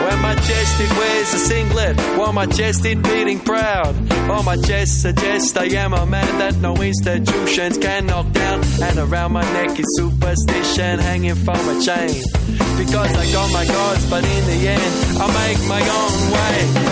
When 0.04 0.18
my 0.20 0.34
chest 0.34 0.80
it 0.84 0.92
wears 0.98 1.32
a 1.32 1.38
singlet, 1.38 1.96
while 2.18 2.34
my 2.34 2.46
chest 2.46 2.84
it 2.84 3.02
beating 3.02 3.40
proud. 3.40 3.94
While 4.28 4.42
my 4.42 4.56
chest 4.56 5.00
suggests 5.00 5.56
I 5.56 5.66
am 5.84 5.94
a 5.94 6.04
man 6.04 6.38
that 6.38 6.56
no 6.56 6.74
institutions 6.76 7.78
can 7.78 8.06
knock 8.06 8.30
down. 8.32 8.62
And 8.82 8.98
around 8.98 9.32
my 9.32 9.46
neck 9.54 9.78
is 9.80 9.86
superstition 9.96 10.98
hanging 10.98 11.34
from 11.34 11.62
a 11.68 11.82
chain. 11.82 12.38
Because 12.78 13.12
I 13.16 13.32
got 13.32 13.52
my 13.52 13.66
gods, 13.66 14.08
but 14.08 14.24
in 14.24 14.44
the 14.46 14.68
end, 14.68 14.94
I 15.18 15.26
make 15.26 15.60
my 15.68 15.82
own 15.82 16.30
way. 16.32 16.78
And 16.80 16.88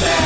Yeah. 0.00 0.23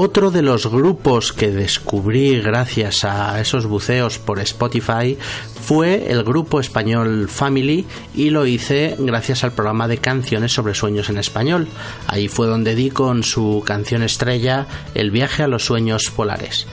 Otro 0.00 0.30
de 0.30 0.42
los 0.42 0.68
grupos 0.68 1.32
que 1.32 1.50
descubrí 1.50 2.40
gracias 2.40 3.02
a 3.02 3.40
esos 3.40 3.66
buceos 3.66 4.20
por 4.20 4.38
Spotify 4.38 5.18
fue 5.60 6.12
el 6.12 6.22
grupo 6.22 6.60
español 6.60 7.28
Family 7.28 7.84
y 8.14 8.30
lo 8.30 8.46
hice 8.46 8.94
gracias 8.96 9.42
al 9.42 9.50
programa 9.50 9.88
de 9.88 9.98
canciones 9.98 10.52
sobre 10.52 10.74
sueños 10.74 11.10
en 11.10 11.18
español. 11.18 11.66
Ahí 12.06 12.28
fue 12.28 12.46
donde 12.46 12.76
di 12.76 12.90
con 12.90 13.24
su 13.24 13.64
canción 13.66 14.04
estrella 14.04 14.68
El 14.94 15.10
viaje 15.10 15.42
a 15.42 15.48
los 15.48 15.64
sueños 15.64 16.12
polares. 16.14 16.68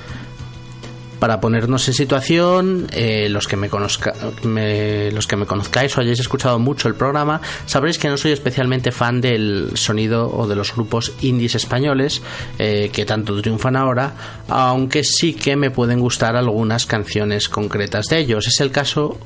Para 1.26 1.42
ponernos 1.42 1.88
en 1.88 1.96
situación, 1.96 2.88
eh, 2.92 3.30
los, 3.30 3.48
que 3.48 3.58
me 3.58 3.68
conozca, 3.68 4.14
los 4.44 5.26
que 5.26 5.36
me 5.36 5.48
conozcáis 5.48 5.98
o 5.98 6.02
hayáis 6.02 6.20
escuchado 6.20 6.60
mucho 6.60 6.88
el 6.88 6.94
programa, 6.94 7.42
sabréis 7.66 7.98
que 7.98 8.08
no 8.10 8.16
soy 8.16 8.32
especialmente 8.32 8.92
fan 8.92 9.22
del 9.22 9.72
sonido 9.74 10.30
o 10.30 10.48
de 10.48 10.56
los 10.56 10.76
grupos 10.76 11.14
indies 11.22 11.56
españoles 11.56 12.22
eh, 12.60 12.92
que 12.94 13.06
tanto 13.06 13.42
triunfan 13.42 13.76
ahora, 13.76 14.14
aunque 14.50 15.04
sí 15.04 15.34
que 15.34 15.56
me 15.56 15.72
pueden 15.72 16.00
gustar 16.00 16.36
algunas 16.36 16.86
canciones 16.86 17.50
concretas 17.50 18.06
de 18.06 18.20
ellos. 18.20 18.46
Es 18.46 18.62
el 18.62 18.70
caso 18.70 19.18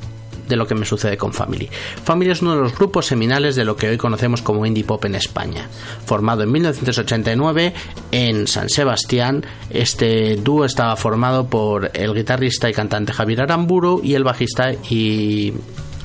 de 0.49 0.55
lo 0.57 0.67
que 0.67 0.75
me 0.75 0.85
sucede 0.85 1.15
con 1.15 1.31
Family. 1.31 1.69
Family 2.03 2.31
es 2.31 2.41
uno 2.41 2.55
de 2.55 2.62
los 2.62 2.75
grupos 2.75 3.05
seminales 3.05 3.55
de 3.55 3.63
lo 3.63 3.77
que 3.77 3.88
hoy 3.88 3.97
conocemos 3.97 4.41
como 4.41 4.65
indie 4.65 4.83
pop 4.83 5.05
en 5.05 5.15
España. 5.15 5.67
Formado 6.05 6.43
en 6.43 6.51
1989 6.51 7.73
en 8.12 8.47
San 8.47 8.67
Sebastián, 8.67 9.45
este 9.69 10.35
dúo 10.35 10.65
estaba 10.65 10.95
formado 10.97 11.47
por 11.47 11.91
el 11.93 12.13
guitarrista 12.13 12.69
y 12.69 12.73
cantante 12.73 13.13
Javier 13.13 13.43
Aramburu 13.43 14.01
y 14.03 14.15
el 14.15 14.23
bajista 14.23 14.73
y 14.73 15.53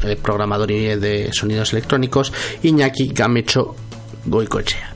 eh, 0.05 0.17
programador 0.23 0.69
de 0.69 1.31
sonidos 1.33 1.73
electrónicos 1.73 2.33
Iñaki 2.63 3.09
Gamecho 3.09 3.75
Goicoechea. 4.27 4.95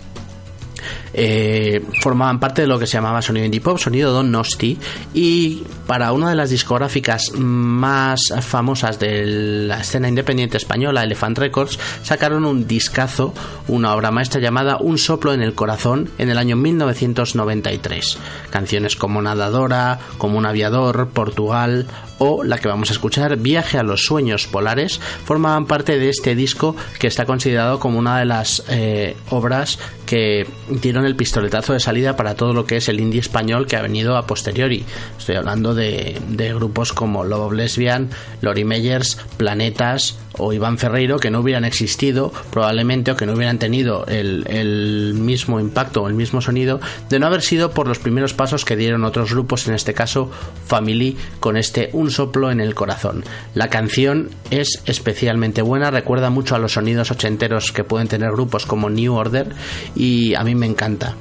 Eh, 1.20 1.84
formaban 2.00 2.38
parte 2.38 2.62
de 2.62 2.68
lo 2.68 2.78
que 2.78 2.86
se 2.86 2.92
llamaba 2.92 3.20
sonido 3.20 3.44
indie 3.44 3.60
pop, 3.60 3.76
sonido 3.76 4.12
Don 4.12 4.30
Nosti, 4.30 4.78
y 5.12 5.64
para 5.88 6.12
una 6.12 6.30
de 6.30 6.36
las 6.36 6.50
discográficas 6.50 7.32
más 7.34 8.32
famosas 8.40 9.00
de 9.00 9.26
la 9.66 9.80
escena 9.80 10.08
independiente 10.08 10.58
española, 10.58 11.02
Elephant 11.02 11.36
Records, 11.36 11.76
sacaron 12.04 12.44
un 12.44 12.68
discazo, 12.68 13.34
una 13.66 13.96
obra 13.96 14.12
maestra 14.12 14.40
llamada 14.40 14.76
Un 14.78 14.96
soplo 14.96 15.32
en 15.32 15.42
el 15.42 15.54
corazón 15.54 16.08
en 16.18 16.30
el 16.30 16.38
año 16.38 16.54
1993. 16.54 18.16
Canciones 18.50 18.94
como 18.94 19.20
Nadadora, 19.20 19.98
como 20.18 20.38
Un 20.38 20.46
aviador, 20.46 21.08
Portugal 21.08 21.88
o 22.18 22.44
la 22.44 22.58
que 22.58 22.68
vamos 22.68 22.90
a 22.90 22.92
escuchar, 22.92 23.36
Viaje 23.36 23.78
a 23.78 23.82
los 23.82 24.04
sueños 24.04 24.46
polares, 24.46 25.00
formaban 25.24 25.66
parte 25.66 25.98
de 25.98 26.08
este 26.08 26.34
disco 26.34 26.76
que 26.98 27.06
está 27.06 27.24
considerado 27.24 27.78
como 27.78 27.98
una 27.98 28.18
de 28.18 28.24
las 28.24 28.64
eh, 28.68 29.16
obras 29.30 29.78
que 30.08 30.46
dieron 30.70 31.04
el 31.04 31.16
pistoletazo 31.16 31.74
de 31.74 31.80
salida 31.80 32.16
para 32.16 32.34
todo 32.34 32.54
lo 32.54 32.64
que 32.64 32.76
es 32.76 32.88
el 32.88 32.98
indie 32.98 33.20
español 33.20 33.66
que 33.66 33.76
ha 33.76 33.82
venido 33.82 34.16
a 34.16 34.26
posteriori. 34.26 34.84
Estoy 35.18 35.36
hablando 35.36 35.74
de, 35.74 36.18
grupos 36.54 36.94
como 36.94 37.24
Love 37.24 37.52
Lesbian, 37.52 38.08
Lori 38.40 38.64
Meyers, 38.64 39.18
Planetas 39.36 40.18
o 40.38 40.52
Iván 40.52 40.78
Ferreiro 40.78 41.18
que 41.18 41.30
no 41.30 41.40
hubieran 41.40 41.64
existido 41.64 42.32
probablemente 42.50 43.10
o 43.10 43.16
que 43.16 43.26
no 43.26 43.34
hubieran 43.34 43.58
tenido 43.58 44.06
el, 44.06 45.12
mismo 45.14 45.60
impacto 45.60 46.02
o 46.02 46.08
el 46.08 46.14
mismo 46.14 46.40
sonido 46.40 46.80
de 47.10 47.18
no 47.18 47.26
haber 47.26 47.42
sido 47.42 47.72
por 47.72 47.86
los 47.86 47.98
primeros 47.98 48.32
pasos 48.32 48.64
que 48.64 48.76
dieron 48.76 49.04
otros 49.04 49.32
grupos, 49.32 49.68
en 49.68 49.74
este 49.74 49.92
caso 49.94 50.30
Family, 50.66 51.16
con 51.40 51.56
este 51.56 51.90
soplo 52.10 52.50
en 52.50 52.60
el 52.60 52.74
corazón. 52.74 53.24
La 53.54 53.68
canción 53.68 54.30
es 54.50 54.82
especialmente 54.86 55.62
buena, 55.62 55.90
recuerda 55.90 56.30
mucho 56.30 56.54
a 56.54 56.58
los 56.58 56.72
sonidos 56.72 57.10
ochenteros 57.10 57.72
que 57.72 57.84
pueden 57.84 58.08
tener 58.08 58.30
grupos 58.32 58.66
como 58.66 58.90
New 58.90 59.14
Order 59.14 59.54
y 59.94 60.34
a 60.34 60.44
mí 60.44 60.54
me 60.54 60.66
encanta. 60.66 61.14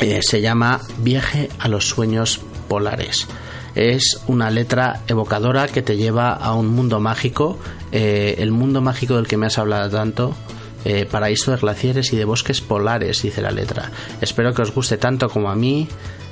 Eh, 0.00 0.20
se 0.22 0.40
llama 0.40 0.80
Viaje 0.98 1.48
a 1.58 1.68
los 1.68 1.88
sueños 1.88 2.40
polares. 2.68 3.28
Es 3.74 4.20
una 4.26 4.50
letra 4.50 5.02
evocadora 5.06 5.68
que 5.68 5.82
te 5.82 5.96
lleva 5.96 6.32
a 6.32 6.54
un 6.54 6.68
mundo 6.68 7.00
mágico, 7.00 7.58
eh, 7.90 8.34
el 8.38 8.50
mundo 8.50 8.80
mágico 8.80 9.16
del 9.16 9.26
que 9.26 9.36
me 9.36 9.46
has 9.46 9.58
hablado 9.58 9.88
tanto, 9.90 10.34
eh, 10.84 11.06
paraíso 11.10 11.52
de 11.52 11.58
glaciares 11.58 12.12
y 12.12 12.16
de 12.16 12.24
bosques 12.24 12.60
polares, 12.60 13.22
dice 13.22 13.40
la 13.40 13.50
letra. 13.50 13.90
Espero 14.20 14.52
que 14.52 14.62
os 14.62 14.74
guste 14.74 14.98
tanto 14.98 15.28
como 15.28 15.50
a 15.50 15.54
mí. 15.54 15.86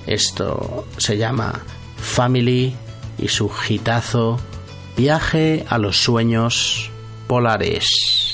Esto 0.07 0.87
se 0.97 1.17
llama 1.17 1.61
Family 1.97 2.75
y 3.21 3.29
su 3.29 3.51
hitazo 3.69 4.39
Viaje 4.97 5.65
a 5.69 5.79
los 5.79 5.97
sueños 5.97 6.91
polares. 7.27 8.30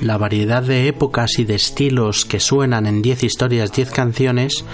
La 0.00 0.18
variedad 0.18 0.64
de 0.64 0.88
épocas 0.88 1.38
y 1.38 1.44
de 1.44 1.54
estilos 1.54 2.24
que 2.24 2.40
suenan 2.40 2.86
en 2.86 3.00
10 3.00 3.22
historias, 3.22 3.72
10 3.72 3.90
canciones 3.92 4.64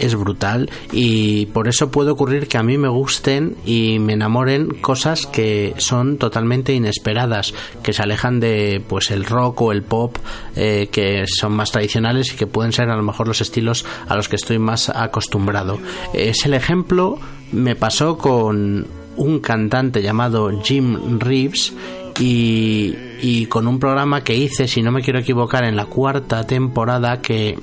es 0.00 0.14
brutal 0.14 0.70
y 0.92 1.46
por 1.46 1.68
eso 1.68 1.90
puede 1.90 2.10
ocurrir 2.10 2.48
que 2.48 2.58
a 2.58 2.62
mí 2.62 2.78
me 2.78 2.88
gusten 2.88 3.56
y 3.64 3.98
me 3.98 4.14
enamoren 4.14 4.68
cosas 4.68 5.26
que 5.26 5.74
son 5.78 6.16
totalmente 6.16 6.72
inesperadas, 6.72 7.54
que 7.82 7.92
se 7.92 8.02
alejan 8.02 8.40
de 8.40 8.82
pues 8.86 9.10
el 9.10 9.24
rock 9.24 9.62
o 9.62 9.72
el 9.72 9.82
pop 9.82 10.16
eh, 10.56 10.88
que 10.90 11.24
son 11.26 11.52
más 11.52 11.70
tradicionales 11.70 12.32
y 12.32 12.36
que 12.36 12.46
pueden 12.46 12.72
ser 12.72 12.90
a 12.90 12.96
lo 12.96 13.02
mejor 13.02 13.28
los 13.28 13.40
estilos 13.40 13.84
a 14.08 14.16
los 14.16 14.28
que 14.28 14.36
estoy 14.36 14.58
más 14.58 14.88
acostumbrado. 14.88 15.78
Es 16.14 16.44
el 16.46 16.54
ejemplo 16.54 17.18
me 17.52 17.76
pasó 17.76 18.16
con 18.16 18.86
un 19.16 19.40
cantante 19.40 20.02
llamado 20.02 20.50
Jim 20.62 21.18
Reeves 21.18 21.74
y, 22.18 22.94
y 23.20 23.46
con 23.46 23.66
un 23.66 23.78
programa 23.78 24.22
que 24.22 24.36
hice, 24.36 24.68
si 24.68 24.82
no 24.82 24.92
me 24.92 25.02
quiero 25.02 25.18
equivocar, 25.18 25.64
en 25.64 25.76
la 25.76 25.86
cuarta 25.86 26.46
temporada 26.46 27.20
que 27.20 27.58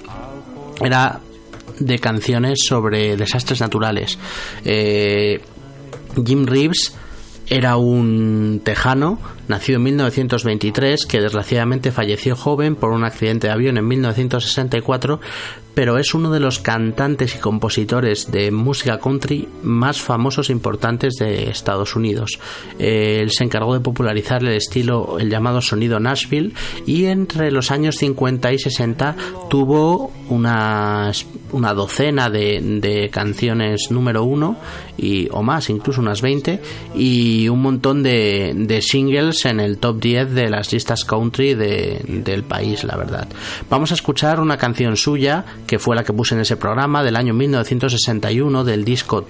era 0.82 1.21
de 1.80 2.00
canciones 2.00 2.60
sobre 2.68 3.18
desastres 3.18 3.62
naturales. 3.62 4.18
Eh, 4.66 5.42
Jim 6.26 6.46
Reeves 6.46 6.94
era 7.48 7.78
un 7.78 8.62
tejano 8.63 9.20
nacido 9.48 9.78
en 9.78 9.84
1923 9.84 11.06
que 11.06 11.22
desgraciadamente 11.22 11.92
falleció 11.92 12.36
joven 12.36 12.76
por 12.76 12.92
un 12.92 13.04
accidente 13.04 13.48
de 13.48 13.54
avión 13.54 13.78
en 13.78 13.88
1964 13.88 15.20
pero 15.78 16.00
es 16.00 16.16
uno 16.16 16.32
de 16.32 16.40
los 16.40 16.58
cantantes 16.58 17.36
y 17.36 17.38
compositores 17.38 18.32
de 18.32 18.50
música 18.50 18.98
country 18.98 19.48
más 19.62 20.02
famosos 20.02 20.50
e 20.50 20.52
importantes 20.52 21.18
de 21.20 21.52
Estados 21.52 21.96
Unidos. 21.96 22.40
Él 22.80 23.30
se 23.30 23.44
encargó 23.44 23.76
de 23.76 23.82
popularizar 23.82 24.42
el 24.42 24.54
estilo, 24.54 25.20
el 25.20 25.30
llamado 25.30 25.62
sonido 25.62 26.00
Nashville, 26.00 26.54
y 26.88 27.06
entre 27.06 27.52
los 27.52 27.70
años 27.70 27.98
50 27.98 28.54
y 28.54 28.58
60 28.58 29.16
tuvo 29.52 30.12
una, 30.30 31.12
docena 31.76 32.32
de, 32.32 33.10
canciones 33.14 33.92
número 33.92 34.24
uno 34.24 34.58
y, 34.98 35.30
o 35.30 35.44
más, 35.44 35.70
incluso 35.70 36.02
unas 36.02 36.24
20, 36.24 36.60
y 36.96 37.50
un 37.50 37.62
montón 37.62 38.02
de 38.02 38.80
singles 38.82 39.37
en 39.45 39.60
el 39.60 39.78
top 39.78 40.00
10 40.00 40.32
de 40.32 40.50
las 40.50 40.71
listas 40.71 41.06
country 41.06 41.54
de, 41.54 42.02
del 42.08 42.43
país, 42.43 42.84
la 42.84 42.95
verdad. 42.95 43.28
Vamos 43.69 43.91
a 43.91 43.95
escuchar 43.95 44.39
una 44.39 44.58
canción 44.58 44.97
suya 44.97 45.45
que 45.65 45.80
fue 45.80 45.95
la 45.95 46.04
que 46.04 46.13
puse 46.13 46.36
en 46.36 46.41
ese 46.41 46.58
programa 46.58 47.04
del 47.04 47.15
año 47.15 47.34
1961 47.34 48.63
del 48.63 48.84
disco 48.86 49.26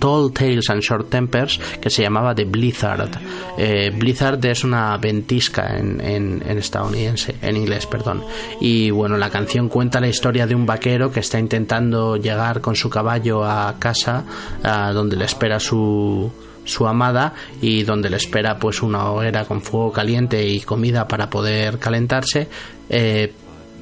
Tall 0.00 0.32
Tales 0.32 0.68
and 0.70 0.80
Short 0.82 1.10
Tempers 1.10 1.60
que 1.80 1.90
se 1.90 2.02
llamaba 2.02 2.34
The 2.34 2.46
Blizzard. 2.46 3.10
Eh, 3.56 3.92
Blizzard 3.94 4.44
es 4.46 4.64
una 4.64 4.96
ventisca 4.96 5.76
en, 5.76 6.00
en, 6.00 6.42
en, 6.44 6.58
estadounidense, 6.58 7.36
en 7.42 7.56
inglés, 7.56 7.86
perdón. 7.86 8.24
Y 8.60 8.90
bueno, 8.90 9.16
la 9.16 9.30
canción 9.30 9.68
cuenta 9.68 10.00
la 10.00 10.08
historia 10.08 10.46
de 10.46 10.54
un 10.54 10.66
vaquero 10.66 11.12
que 11.12 11.20
está 11.20 11.38
intentando 11.38 12.16
llegar 12.16 12.60
con 12.60 12.74
su 12.74 12.90
caballo 12.90 13.44
a 13.44 13.76
casa 13.78 14.24
a 14.62 14.92
donde 14.92 15.16
le 15.16 15.26
espera 15.26 15.60
su 15.60 16.32
su 16.64 16.86
amada 16.86 17.34
y 17.60 17.82
donde 17.82 18.10
le 18.10 18.16
espera 18.16 18.58
pues 18.58 18.82
una 18.82 19.10
hoguera 19.10 19.44
con 19.44 19.62
fuego 19.62 19.92
caliente 19.92 20.46
y 20.46 20.60
comida 20.60 21.08
para 21.08 21.30
poder 21.30 21.78
calentarse 21.78 22.48
eh, 22.88 23.32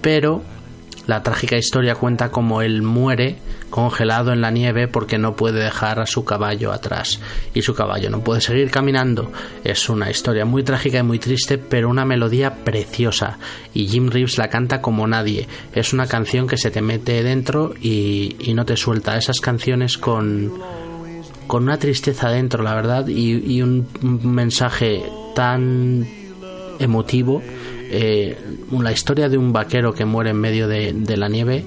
pero 0.01 0.43
la 1.09 1.23
trágica 1.23 1.57
historia 1.57 1.95
cuenta 1.95 2.31
cómo 2.31 2.61
él 2.61 2.83
muere 2.83 3.39
congelado 3.71 4.31
en 4.31 4.43
la 4.43 4.51
nieve 4.51 4.89
porque 4.89 5.17
no 5.17 5.37
puede 5.37 5.65
dejar 5.65 6.01
a 6.01 6.07
su 6.07 6.23
caballo 6.23 6.71
atrás 6.71 7.19
y 7.55 7.63
su 7.63 7.75
caballo 7.75 8.11
no 8.11 8.21
puede 8.21 8.43
seguir 8.43 8.71
caminando. 8.71 9.33
Es 9.65 9.89
una 9.89 10.11
historia 10.11 10.45
muy 10.45 10.65
trágica 10.65 10.99
y 10.99 11.03
muy 11.03 11.19
triste, 11.19 11.57
pero 11.57 11.89
una 11.89 12.05
melodía 12.05 12.57
preciosa 12.63 13.39
y 13.73 13.87
Jim 13.87 14.11
Reeves 14.11 14.37
la 14.37 14.49
canta 14.49 14.83
como 14.83 15.07
nadie. 15.07 15.49
Es 15.73 15.95
una 15.95 16.07
canción 16.07 16.47
que 16.47 16.59
se 16.59 16.71
te 16.71 16.83
mete 16.83 17.23
dentro 17.23 17.73
y, 17.81 18.37
y 18.41 18.53
no 18.53 18.67
te 18.67 18.77
suelta. 18.77 19.17
Esas 19.17 19.41
canciones 19.41 19.97
con 19.97 20.53
con 21.49 21.65
una 21.65 21.79
tristeza 21.79 22.29
dentro, 22.29 22.63
la 22.63 22.75
verdad, 22.75 23.09
y, 23.09 23.61
un, 23.63 23.89
mensaje 24.23 25.03
tan 25.35 26.07
emotivo 26.79 27.43
eh, 27.91 28.37
la 28.79 28.93
historia 28.93 29.29
de 29.29 29.39
un 29.39 29.53
vaquero 29.53 29.93
que 29.95 30.05
muere 30.05 30.31
en 30.31 30.37
medio 30.37 30.69
de, 30.69 31.17
la 31.17 31.29
nieve 31.29 31.65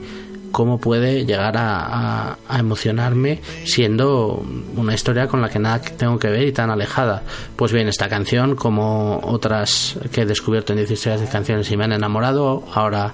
cómo 0.51 0.79
puede 0.79 1.25
llegar 1.25 1.57
a, 1.57 1.79
a, 1.79 2.37
a, 2.47 2.59
emocionarme 2.59 3.41
siendo 3.65 4.45
una 4.75 4.93
historia 4.93 5.27
con 5.27 5.41
la 5.41 5.49
que 5.49 5.59
nada 5.59 5.81
tengo 5.81 6.19
que 6.19 6.27
ver 6.27 6.47
y 6.47 6.51
tan 6.51 6.69
alejada. 6.69 7.23
Pues 7.55 7.71
bien, 7.71 7.87
esta 7.87 8.07
canción, 8.07 8.55
como 8.55 9.19
otras 9.23 9.97
que 10.11 10.21
he 10.21 10.25
descubierto 10.25 10.73
en 10.73 10.79
16 10.79 11.21
de 11.21 11.27
canciones 11.27 11.71
y 11.71 11.77
me 11.77 11.85
han 11.85 11.93
enamorado, 11.93 12.63
ahora 12.73 13.13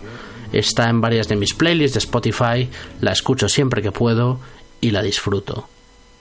está 0.52 0.90
en 0.90 1.00
varias 1.00 1.28
de 1.28 1.36
mis 1.36 1.54
playlists 1.54 1.94
de 1.94 2.00
Spotify, 2.00 2.70
la 3.02 3.12
escucho 3.12 3.48
siempre 3.48 3.82
que 3.82 3.92
puedo 3.92 4.40
y 4.82 4.92
la 4.92 5.02
disfruto. 5.02 5.70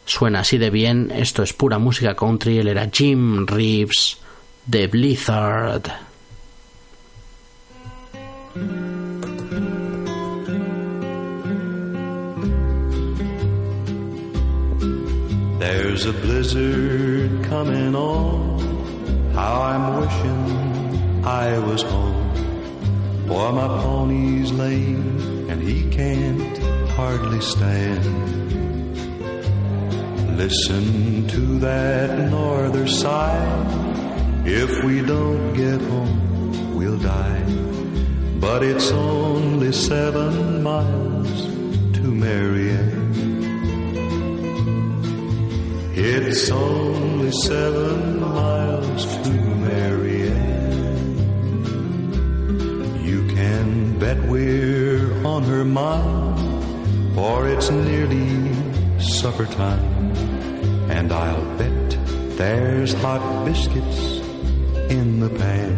Suena 0.06 0.40
así 0.40 0.56
de 0.56 0.70
bien, 0.70 1.10
esto 1.10 1.42
es 1.42 1.52
pura 1.52 1.80
música 1.80 2.14
country, 2.14 2.58
él 2.58 2.68
era 2.68 2.88
Jim 2.92 3.44
Reeves 3.44 4.18
de 4.64 4.86
Blizzard. 4.86 5.90
There's 15.58 16.06
a 16.06 16.12
blizzard 16.12 17.44
coming 17.44 17.96
on. 17.96 18.60
How 19.34 19.60
I'm 19.62 20.00
wishing 20.00 21.24
I 21.24 21.58
was 21.58 21.82
home. 21.82 23.26
For 23.26 23.52
my 23.52 23.66
pony's 23.66 24.52
lame 24.52 25.50
and 25.50 25.60
he 25.60 25.90
can't 25.90 26.58
hardly 26.90 27.40
stand. 27.40 28.75
Listen 30.36 31.26
to 31.28 31.58
that 31.60 32.30
norther 32.30 32.86
sigh. 32.86 33.40
If 34.44 34.84
we 34.84 35.00
don't 35.00 35.54
get 35.54 35.80
home, 35.80 36.76
we'll 36.76 36.98
die. 36.98 37.42
But 38.38 38.62
it's 38.62 38.90
only 38.90 39.72
seven 39.72 40.62
miles 40.62 41.46
to 41.96 42.02
Marianne. 42.02 43.06
It's 45.94 46.50
only 46.50 47.32
seven 47.32 48.20
miles 48.20 49.06
to 49.06 49.30
Marianne. 49.30 51.16
You 53.02 53.26
can 53.34 53.98
bet 53.98 54.22
we're 54.24 55.10
on 55.26 55.44
her 55.44 55.64
mind, 55.64 57.14
for 57.14 57.48
it's 57.48 57.70
nearly 57.70 58.52
supper 59.00 59.46
time. 59.46 59.95
And 60.88 61.12
I'll 61.12 61.58
bet 61.58 61.90
there's 62.36 62.94
hot 62.94 63.44
biscuits 63.44 64.18
in 64.90 65.20
the 65.20 65.30
pan. 65.30 65.76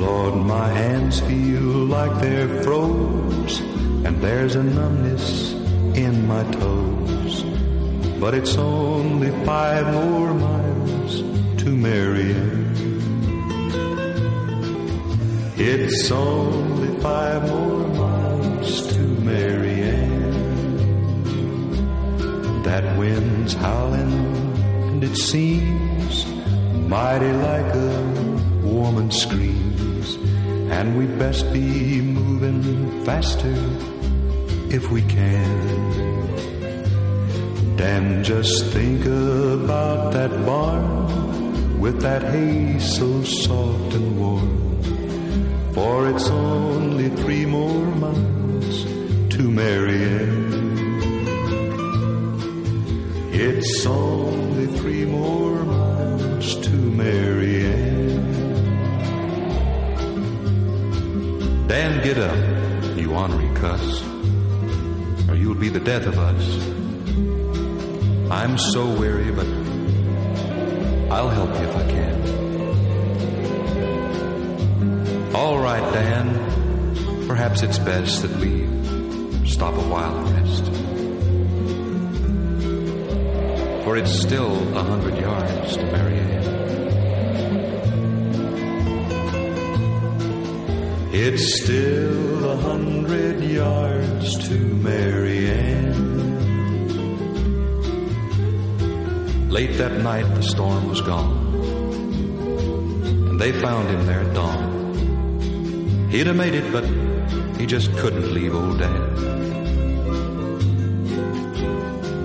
Lord, 0.00 0.34
my 0.36 0.68
hands 0.68 1.20
feel 1.20 1.62
like 1.62 2.20
they're 2.20 2.62
froze, 2.62 3.60
and 4.04 4.20
there's 4.22 4.56
a 4.56 4.62
numbness 4.62 5.52
in 5.96 6.26
my 6.26 6.42
toes. 6.52 7.44
But 8.20 8.34
it's 8.34 8.56
only 8.56 9.30
five 9.44 9.92
more 9.92 10.34
miles 10.34 11.20
to 11.62 11.68
Marianne. 11.70 12.66
It's 15.58 16.10
only 16.10 17.00
five 17.00 17.48
more 17.48 17.88
That 22.76 22.98
wind's 22.98 23.54
howling, 23.54 24.12
and 24.88 25.02
it 25.02 25.16
seems 25.16 26.26
mighty 26.92 27.32
like 27.32 27.74
a 27.74 28.02
woman 28.62 29.10
screams. 29.10 30.16
And 30.70 30.98
we'd 30.98 31.18
best 31.18 31.50
be 31.54 32.02
moving 32.02 33.02
faster 33.06 33.56
if 34.68 34.90
we 34.90 35.00
can. 35.00 35.56
And 37.80 38.22
just 38.22 38.66
think 38.66 39.06
about 39.06 40.12
that 40.12 40.44
barn 40.44 41.80
with 41.80 42.02
that 42.02 42.24
hay 42.24 42.78
so 42.78 43.24
soft 43.24 43.94
and 43.94 44.20
warm. 44.20 44.52
For 45.72 46.10
it's 46.10 46.28
only 46.28 47.08
three 47.08 47.46
more 47.46 47.86
miles 48.04 48.84
to 49.34 49.50
Marianne. 49.50 50.45
It's 53.38 53.84
only 53.84 54.66
three 54.78 55.04
more 55.04 55.62
months 55.62 56.54
to 56.54 56.70
Mary 56.70 57.66
Ann. 57.66 58.16
Dan, 61.68 62.02
get 62.02 62.16
up, 62.16 62.96
you 62.96 63.12
ornery 63.12 63.54
cuss, 63.54 64.02
or 65.28 65.34
you'll 65.34 65.54
be 65.54 65.68
the 65.68 65.80
death 65.80 66.06
of 66.06 66.18
us. 66.18 66.66
I'm 68.30 68.56
so 68.56 68.86
weary, 68.98 69.30
but 69.30 69.46
I'll 71.12 71.28
help 71.28 71.50
you 71.50 71.66
if 71.68 71.76
I 71.76 71.86
can. 71.90 72.16
All 75.36 75.58
right, 75.58 75.92
Dan, 75.92 77.26
perhaps 77.28 77.62
it's 77.62 77.78
best 77.80 78.22
that 78.22 78.34
we 78.38 78.66
stop 79.46 79.74
a 79.74 79.88
while 79.88 80.16
and 80.24 80.30
rest. 80.40 80.85
For 83.86 83.96
it's 83.96 84.18
still 84.20 84.76
a 84.76 84.82
hundred 84.82 85.16
yards 85.16 85.76
to 85.76 85.84
Marianne. 85.84 86.42
It's 91.14 91.62
still 91.62 92.50
a 92.50 92.56
hundred 92.56 93.44
yards 93.44 94.48
to 94.48 94.54
Marianne. 94.58 95.94
Late 99.50 99.78
that 99.78 100.02
night, 100.02 100.34
the 100.34 100.42
storm 100.42 100.88
was 100.88 101.00
gone, 101.00 101.54
and 103.28 103.40
they 103.40 103.52
found 103.52 103.88
him 103.88 104.04
there 104.04 104.22
at 104.22 104.34
dawn. 104.34 106.08
He'd 106.10 106.26
have 106.26 106.34
made 106.34 106.54
it, 106.54 106.72
but 106.72 106.84
he 107.56 107.66
just 107.66 107.96
couldn't 107.98 108.34
leave 108.34 108.52
old 108.52 108.80
Dad. 108.80 109.12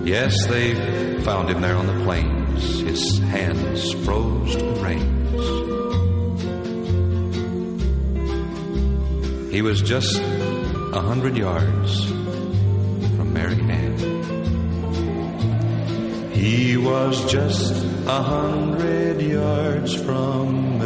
Yes, 0.07 0.35
they 0.47 0.90
found 1.23 1.49
him 1.49 1.61
there 1.61 1.75
on 1.75 1.85
the 1.85 2.03
plains, 2.03 2.79
his 2.81 3.19
hands 3.19 3.93
froze 4.05 4.55
to 4.55 4.63
the 4.63 4.81
reins. 4.81 5.11
He 9.53 9.61
was 9.61 9.81
just 9.81 10.19
a 10.19 10.99
hundred 10.99 11.37
yards 11.37 12.05
from 12.05 13.33
Mary 13.33 13.59
Ann. 13.59 13.97
He 16.31 16.77
was 16.77 17.31
just 17.31 17.85
a 18.07 18.23
hundred 18.23 19.21
yards 19.21 19.93
from 19.93 20.80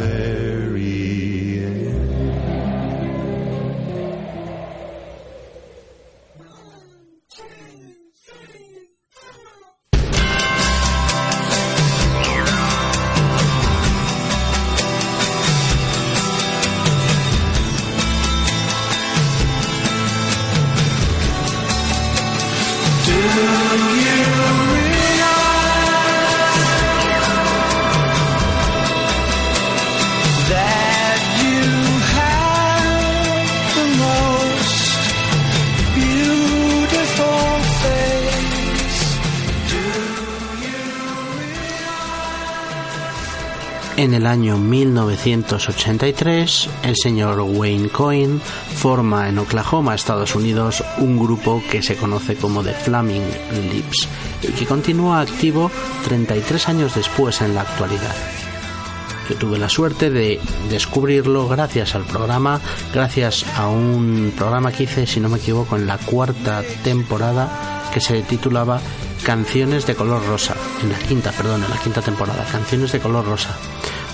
año 44.36 44.58
1983, 44.58 46.68
el 46.82 46.94
señor 46.94 47.40
Wayne 47.40 47.88
Coyne 47.88 48.38
forma 48.38 49.30
en 49.30 49.38
Oklahoma, 49.38 49.94
Estados 49.94 50.34
Unidos, 50.34 50.84
un 50.98 51.18
grupo 51.18 51.62
que 51.70 51.82
se 51.82 51.96
conoce 51.96 52.36
como 52.36 52.62
The 52.62 52.74
Flaming 52.74 53.22
Lips 53.72 54.06
y 54.42 54.48
que 54.48 54.66
continúa 54.66 55.22
activo 55.22 55.70
33 56.04 56.68
años 56.68 56.94
después 56.94 57.40
en 57.40 57.54
la 57.54 57.62
actualidad. 57.62 58.14
Yo 59.30 59.36
tuve 59.36 59.58
la 59.58 59.70
suerte 59.70 60.10
de 60.10 60.38
descubrirlo 60.68 61.48
gracias 61.48 61.94
al 61.94 62.04
programa, 62.04 62.60
gracias 62.92 63.46
a 63.56 63.68
un 63.68 64.34
programa 64.36 64.70
que 64.70 64.82
hice, 64.82 65.06
si 65.06 65.18
no 65.18 65.30
me 65.30 65.38
equivoco, 65.38 65.76
en 65.76 65.86
la 65.86 65.96
cuarta 65.96 66.62
temporada 66.84 67.88
que 67.90 68.02
se 68.02 68.20
titulaba 68.20 68.82
Canciones 69.24 69.86
de 69.86 69.94
color 69.94 70.22
rosa, 70.26 70.54
en 70.82 70.92
la 70.92 70.98
quinta, 70.98 71.32
perdón, 71.32 71.64
en 71.64 71.70
la 71.70 71.78
quinta 71.78 72.02
temporada, 72.02 72.44
Canciones 72.52 72.92
de 72.92 73.00
color 73.00 73.24
rosa. 73.24 73.56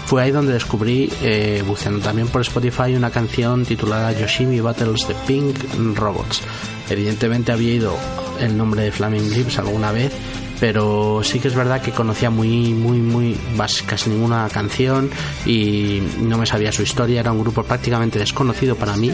Fue 0.07 0.23
ahí 0.23 0.31
donde 0.31 0.53
descubrí, 0.53 1.11
eh, 1.23 1.63
buceando 1.67 2.01
también 2.01 2.29
por 2.29 2.43
Spotify, 2.43 2.95
una 2.95 3.11
canción 3.11 3.65
titulada 3.65 4.13
Yoshimi 4.13 4.61
Battles 4.61 5.07
the 5.07 5.15
Pink 5.27 5.59
Robots. 5.95 6.43
Evidentemente 6.91 7.53
había 7.53 7.75
ido 7.75 7.97
el 8.41 8.57
nombre 8.57 8.83
de 8.83 8.93
Flaming 8.93 9.31
Lips 9.31 9.59
alguna 9.59 9.93
vez, 9.93 10.13
pero 10.61 11.23
sí 11.25 11.41
que 11.41 11.49
es 11.49 11.55
verdad 11.55 11.81
que 11.81 11.93
conocía 11.93 12.31
muy, 12.31 12.73
muy, 12.75 12.99
muy, 12.99 13.37
casi 13.87 14.11
ninguna 14.11 14.49
canción 14.49 15.11
y 15.47 16.03
no 16.21 16.39
me 16.39 16.47
sabía 16.47 16.71
su 16.73 16.83
historia. 16.83 17.21
Era 17.21 17.33
un 17.33 17.41
grupo 17.41 17.63
prácticamente 17.63 18.19
desconocido 18.19 18.77
para 18.77 18.97
mí, 18.97 19.11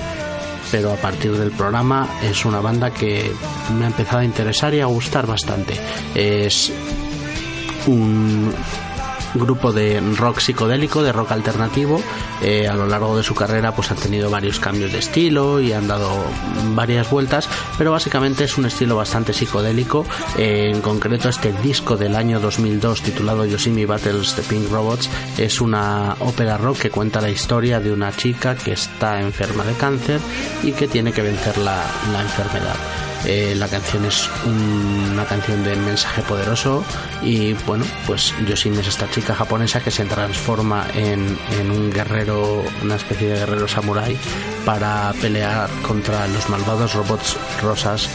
pero 0.71 0.93
a 0.93 0.97
partir 0.97 1.33
del 1.33 1.53
programa 1.53 2.09
es 2.23 2.45
una 2.45 2.61
banda 2.61 2.91
que 2.91 3.31
me 3.79 3.85
ha 3.85 3.89
empezado 3.89 4.19
a 4.19 4.25
interesar 4.25 4.75
y 4.75 4.81
a 4.81 4.87
gustar 4.87 5.27
bastante. 5.27 5.75
Es 6.15 6.73
un 7.87 8.53
grupo 9.35 9.73
de 9.73 10.01
rock 10.17 10.41
psicodélico, 10.41 11.03
de 11.03 11.13
rock 11.13 11.33
alternativo. 11.33 12.01
Eh, 12.43 12.69
a 12.69 12.75
lo 12.75 12.87
largo 12.87 13.17
de 13.17 13.23
su 13.23 13.35
carrera 13.35 13.75
pues 13.75 13.91
han 13.91 13.97
tenido 13.99 14.31
varios 14.31 14.61
cambios 14.61 14.93
de 14.93 14.99
estilo 14.99 15.61
y 15.61 15.73
han 15.73 15.89
dado 15.89 16.11
varias 16.75 17.11
vueltas, 17.11 17.49
pero 17.77 17.93
básicamente 17.93 18.45
es 18.45 18.59
un 18.59 18.67
estilo 18.67 18.97
bastante 18.97 19.33
psicodélico. 19.33 20.05
Eh, 20.37 20.71
en 20.73 20.81
concreto 20.81 21.29
este 21.29 21.53
disco 21.53 21.97
del 21.97 22.17
año 22.17 22.41
2002 22.41 23.03
titulado 23.03 23.45
Yoshimi 23.45 23.85
Battles 23.85 24.35
the 24.35 24.43
Pink 24.43 24.71
Robots 24.71 25.09
es 25.37 25.61
una 25.61 26.17
ópera 26.21 26.57
rock 26.57 26.79
que 26.79 26.91
cuenta 26.91 27.21
la 27.21 27.31
historia 27.31 27.81
de 27.81 27.93
una 27.93 28.13
chica 28.13 28.55
que 28.55 28.73
está 28.73 29.21
enferma 29.21 29.65
de 29.65 29.75
cáncer 29.75 30.21
y 30.63 30.73
que 30.73 30.89
tiene 30.89 31.13
que 31.13 31.23
vencer 31.23 31.59
la, 31.59 31.85
la 32.13 32.23
enfermedad. 32.23 32.77
Eh, 33.27 33.55
la 33.57 33.67
canción 33.69 34.05
es 34.05 34.29
un- 34.47 35.11
una 35.13 35.25
canción 35.25 35.65
de 35.65 35.75
mensaje 35.77 36.23
poderoso 36.23 36.85
y 37.23 37.53
bueno, 37.67 37.85
pues 38.07 38.33
Yoshimi 38.47 38.79
es 38.79 38.87
esta 38.89 39.11
chica 39.11 39.35
japonesa 39.35 39.81
que 39.81 39.91
se 39.91 40.05
transforma 40.05 40.87
en, 40.95 41.37
en 41.59 41.71
un 41.71 41.91
guerrero, 41.91 42.65
una 42.83 42.95
especie 42.95 43.29
de 43.29 43.39
guerrero 43.41 43.67
samurái 43.67 44.17
para 44.65 45.13
pelear 45.21 45.69
contra 45.87 46.27
los 46.29 46.49
malvados 46.49 46.95
robots 46.95 47.37
rosas 47.63 48.09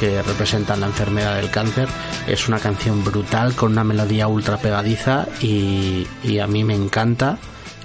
que 0.00 0.22
representan 0.22 0.80
la 0.80 0.86
enfermedad 0.86 1.36
del 1.36 1.50
cáncer. 1.50 1.88
Es 2.26 2.48
una 2.48 2.58
canción 2.58 3.04
brutal 3.04 3.54
con 3.54 3.72
una 3.72 3.84
melodía 3.84 4.26
ultra 4.26 4.56
pegadiza 4.56 5.26
y, 5.40 6.06
y 6.24 6.38
a 6.38 6.46
mí 6.46 6.64
me 6.64 6.74
encanta 6.74 7.38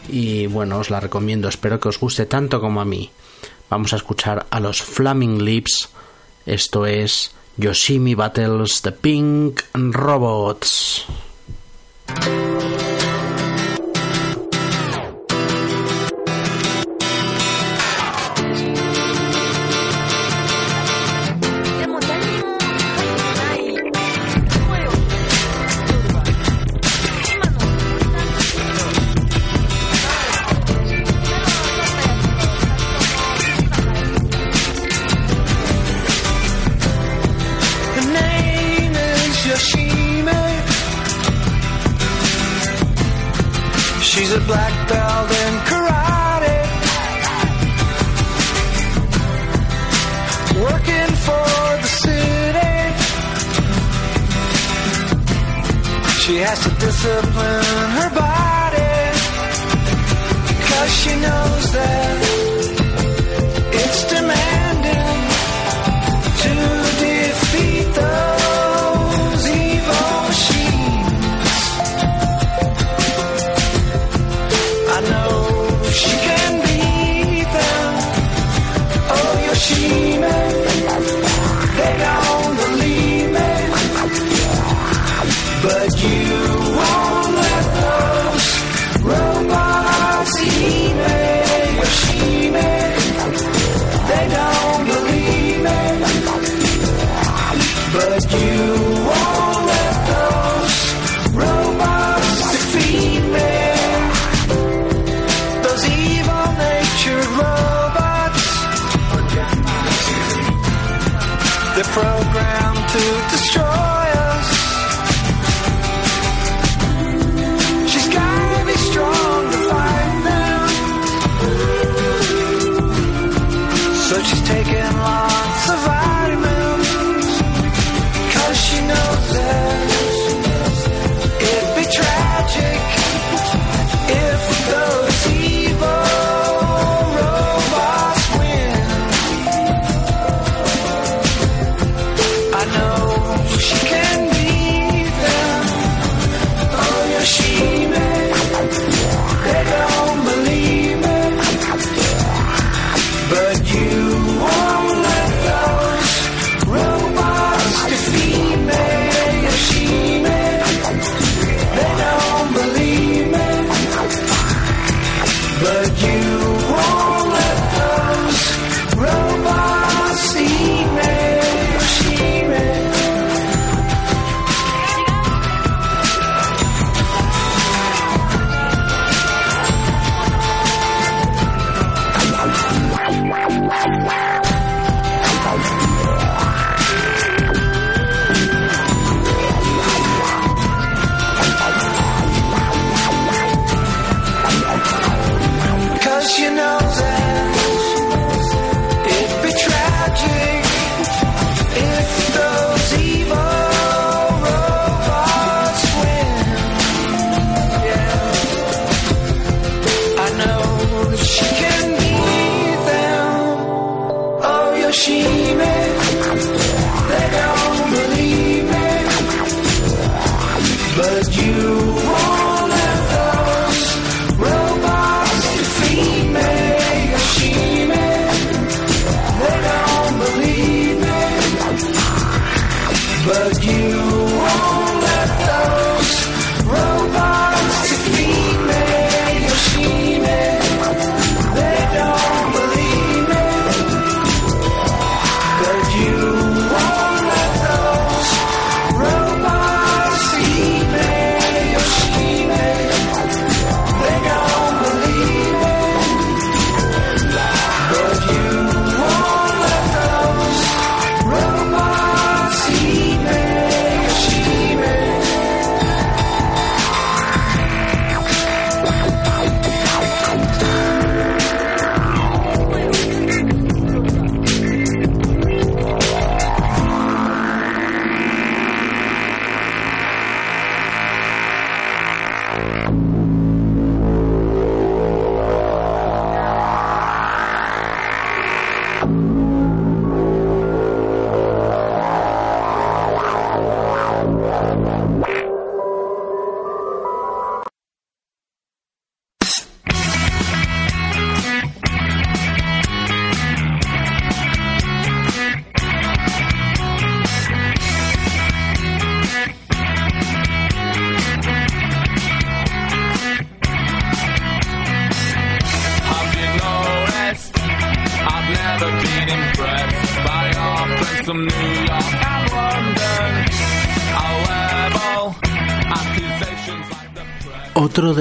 y 0.09 0.47
bueno, 0.47 0.77
os 0.79 0.89
la 0.89 0.99
recomiendo, 0.99 1.47
espero 1.49 1.79
que 1.79 1.89
os 1.89 1.99
guste 1.99 2.25
tanto 2.25 2.59
como 2.59 2.81
a 2.81 2.85
mí. 2.85 3.11
Vamos 3.69 3.93
a 3.93 3.97
escuchar 3.97 4.45
a 4.49 4.59
los 4.59 4.81
Flaming 4.81 5.43
Lips. 5.45 5.89
Esto 6.45 6.85
es 6.85 7.31
Yoshimi 7.57 8.15
Battles 8.15 8.81
the 8.81 8.91
Pink 8.91 9.63
Robots. 9.73 11.05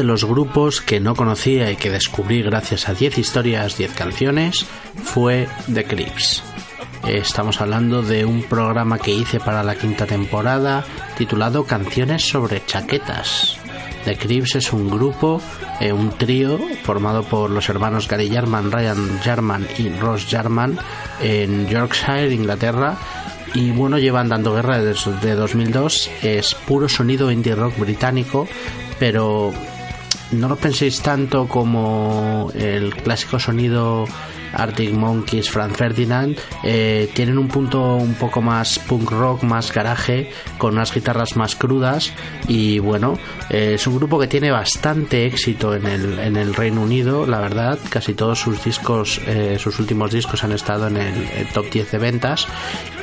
de 0.00 0.04
los 0.04 0.24
grupos 0.24 0.80
que 0.80 0.98
no 0.98 1.14
conocía 1.14 1.70
y 1.70 1.76
que 1.76 1.90
descubrí 1.90 2.40
gracias 2.40 2.88
a 2.88 2.94
10 2.94 3.18
historias, 3.18 3.76
10 3.76 3.92
canciones, 3.92 4.64
fue 5.02 5.46
The 5.70 5.84
Crips. 5.84 6.42
Estamos 7.06 7.60
hablando 7.60 8.00
de 8.00 8.24
un 8.24 8.42
programa 8.44 8.98
que 8.98 9.12
hice 9.12 9.40
para 9.40 9.62
la 9.62 9.74
quinta 9.74 10.06
temporada 10.06 10.86
titulado 11.18 11.64
Canciones 11.64 12.26
sobre 12.26 12.64
chaquetas. 12.64 13.58
The 14.06 14.16
Crips 14.16 14.54
es 14.54 14.72
un 14.72 14.88
grupo, 14.88 15.42
eh, 15.80 15.92
un 15.92 16.12
trío 16.12 16.58
formado 16.82 17.22
por 17.22 17.50
los 17.50 17.68
hermanos 17.68 18.08
Gary 18.08 18.30
Jarman, 18.30 18.72
Ryan 18.72 19.20
Jarman 19.22 19.68
y 19.76 19.90
Ross 19.90 20.26
Jarman 20.30 20.78
en 21.20 21.68
Yorkshire, 21.68 22.32
Inglaterra. 22.32 22.96
Y 23.52 23.70
bueno, 23.72 23.98
llevan 23.98 24.30
dando 24.30 24.54
guerra 24.54 24.80
desde 24.80 25.34
2002. 25.34 26.10
Es 26.22 26.54
puro 26.54 26.88
sonido 26.88 27.30
indie 27.30 27.54
rock 27.54 27.76
británico, 27.78 28.48
pero 28.98 29.52
no 30.32 30.48
lo 30.48 30.56
penséis 30.56 31.00
tanto 31.00 31.48
como 31.48 32.50
el 32.54 32.94
clásico 32.94 33.38
sonido 33.38 34.06
Arctic 34.52 34.92
Monkeys, 34.92 35.50
Franz 35.50 35.76
Ferdinand, 35.76 36.38
eh, 36.64 37.10
tienen 37.14 37.38
un 37.38 37.48
punto 37.48 37.96
un 37.96 38.14
poco 38.14 38.40
más 38.40 38.78
punk 38.78 39.10
rock, 39.10 39.42
más 39.42 39.72
garaje, 39.72 40.30
con 40.58 40.74
unas 40.74 40.92
guitarras 40.92 41.36
más 41.36 41.54
crudas 41.56 42.12
y 42.48 42.78
bueno, 42.78 43.18
eh, 43.48 43.72
es 43.74 43.86
un 43.86 43.96
grupo 43.96 44.18
que 44.18 44.26
tiene 44.26 44.50
bastante 44.50 45.26
éxito 45.26 45.74
en 45.74 45.86
el, 45.86 46.18
en 46.18 46.36
el 46.36 46.54
Reino 46.54 46.82
Unido, 46.82 47.26
la 47.26 47.40
verdad, 47.40 47.78
casi 47.88 48.14
todos 48.14 48.38
sus 48.38 48.62
discos, 48.64 49.20
eh, 49.26 49.56
sus 49.58 49.78
últimos 49.78 50.12
discos 50.12 50.44
han 50.44 50.52
estado 50.52 50.88
en 50.88 50.96
el, 50.96 51.28
el 51.36 51.46
top 51.48 51.70
10 51.70 51.90
de 51.92 51.98
ventas. 51.98 52.46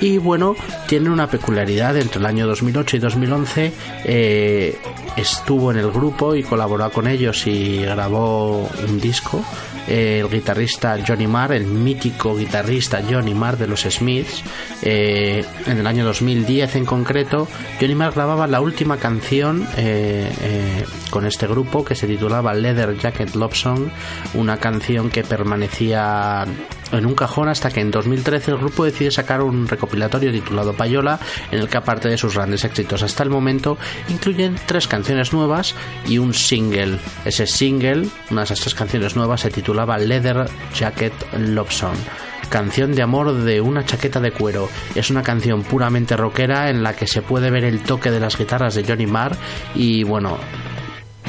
Y 0.01 0.17
bueno, 0.17 0.55
tienen 0.87 1.11
una 1.11 1.27
peculiaridad, 1.27 1.97
entre 1.97 2.19
el 2.19 2.25
año 2.25 2.47
2008 2.47 2.97
y 2.97 2.99
2011 2.99 3.73
eh, 4.05 4.79
estuvo 5.15 5.71
en 5.71 5.77
el 5.77 5.91
grupo 5.91 6.35
y 6.35 6.43
colaboró 6.43 6.89
con 6.91 7.07
ellos 7.07 7.45
y 7.47 7.77
grabó 7.79 8.69
un 8.87 8.99
disco 8.99 9.43
eh, 9.87 10.19
el 10.19 10.29
guitarrista 10.29 10.97
Johnny 11.05 11.27
Marr, 11.27 11.53
el 11.53 11.65
mítico 11.65 12.35
guitarrista 12.35 13.01
Johnny 13.07 13.33
Marr 13.33 13.57
de 13.57 13.67
los 13.67 13.81
Smiths. 13.81 14.43
Eh, 14.81 15.43
en 15.65 15.77
el 15.77 15.87
año 15.87 16.05
2010 16.05 16.75
en 16.75 16.85
concreto, 16.85 17.47
Johnny 17.79 17.95
Marr 17.95 18.13
grababa 18.13 18.47
la 18.47 18.61
última 18.61 18.97
canción 18.97 19.67
eh, 19.77 20.83
con 21.09 21.25
este 21.25 21.47
grupo 21.47 21.85
que 21.85 21.95
se 21.95 22.07
titulaba 22.07 22.53
Leather 22.53 22.97
Jacket 22.97 23.35
Love 23.35 23.55
Song, 23.55 23.89
una 24.33 24.57
canción 24.57 25.09
que 25.09 25.23
permanecía 25.23 26.45
en 26.91 27.05
un 27.05 27.15
cajón 27.15 27.49
hasta 27.49 27.69
que 27.69 27.81
en 27.81 27.91
2013 27.91 28.51
el 28.51 28.57
grupo 28.57 28.85
decide 28.85 29.11
sacar 29.11 29.41
un 29.41 29.67
recopilatorio 29.67 30.31
titulado 30.31 30.73
Payola 30.73 31.19
en 31.51 31.59
el 31.59 31.69
que 31.69 31.77
aparte 31.77 32.09
de 32.09 32.17
sus 32.17 32.35
grandes 32.35 32.63
éxitos 32.63 33.03
hasta 33.03 33.23
el 33.23 33.29
momento 33.29 33.77
incluyen 34.09 34.55
tres 34.65 34.87
canciones 34.87 35.33
nuevas 35.33 35.75
y 36.07 36.17
un 36.17 36.33
single. 36.33 36.99
Ese 37.25 37.47
single, 37.47 38.07
una 38.31 38.41
de 38.41 38.45
esas 38.45 38.61
tres 38.61 38.75
canciones 38.75 39.15
nuevas 39.15 39.41
se 39.41 39.49
titulaba 39.49 39.97
Leather 39.97 40.45
Jacket 40.73 41.13
Love 41.37 41.71
Song 41.71 41.97
canción 42.49 42.93
de 42.93 43.01
amor 43.01 43.33
de 43.33 43.59
una 43.59 43.83
chaqueta 43.83 44.19
de 44.19 44.31
cuero. 44.31 44.69
Es 44.95 45.09
una 45.09 45.21
canción 45.21 45.63
puramente 45.63 46.15
rockera 46.15 46.69
en 46.69 46.81
la 46.81 46.95
que 46.95 47.05
se 47.05 47.21
puede 47.21 47.51
ver 47.51 47.65
el 47.65 47.81
toque 47.81 48.09
de 48.09 48.21
las 48.21 48.37
guitarras 48.37 48.75
de 48.75 48.85
Johnny 48.85 49.05
Marr 49.05 49.35
y 49.75 50.03
bueno, 50.03 50.37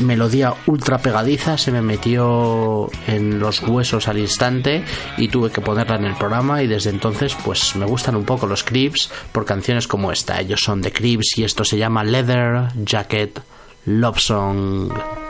melodía 0.00 0.54
ultra 0.66 0.98
pegadiza 0.98 1.58
se 1.58 1.72
me 1.72 1.82
metió 1.82 2.90
en 3.06 3.38
los 3.38 3.62
huesos 3.62 4.08
al 4.08 4.18
instante 4.18 4.84
y 5.16 5.28
tuve 5.28 5.50
que 5.50 5.60
ponerla 5.60 5.96
en 5.96 6.04
el 6.04 6.14
programa 6.14 6.62
y 6.62 6.66
desde 6.66 6.90
entonces 6.90 7.36
pues 7.44 7.76
me 7.76 7.86
gustan 7.86 8.16
un 8.16 8.24
poco 8.24 8.46
los 8.46 8.64
Creeps 8.64 9.10
por 9.32 9.44
canciones 9.44 9.86
como 9.86 10.12
esta. 10.12 10.40
Ellos 10.40 10.60
son 10.62 10.82
de 10.82 10.92
Creeps 10.92 11.38
y 11.38 11.44
esto 11.44 11.64
se 11.64 11.78
llama 11.78 12.04
Leather 12.04 12.68
Jacket 12.84 13.40
Love 13.86 14.18
Song. 14.18 15.27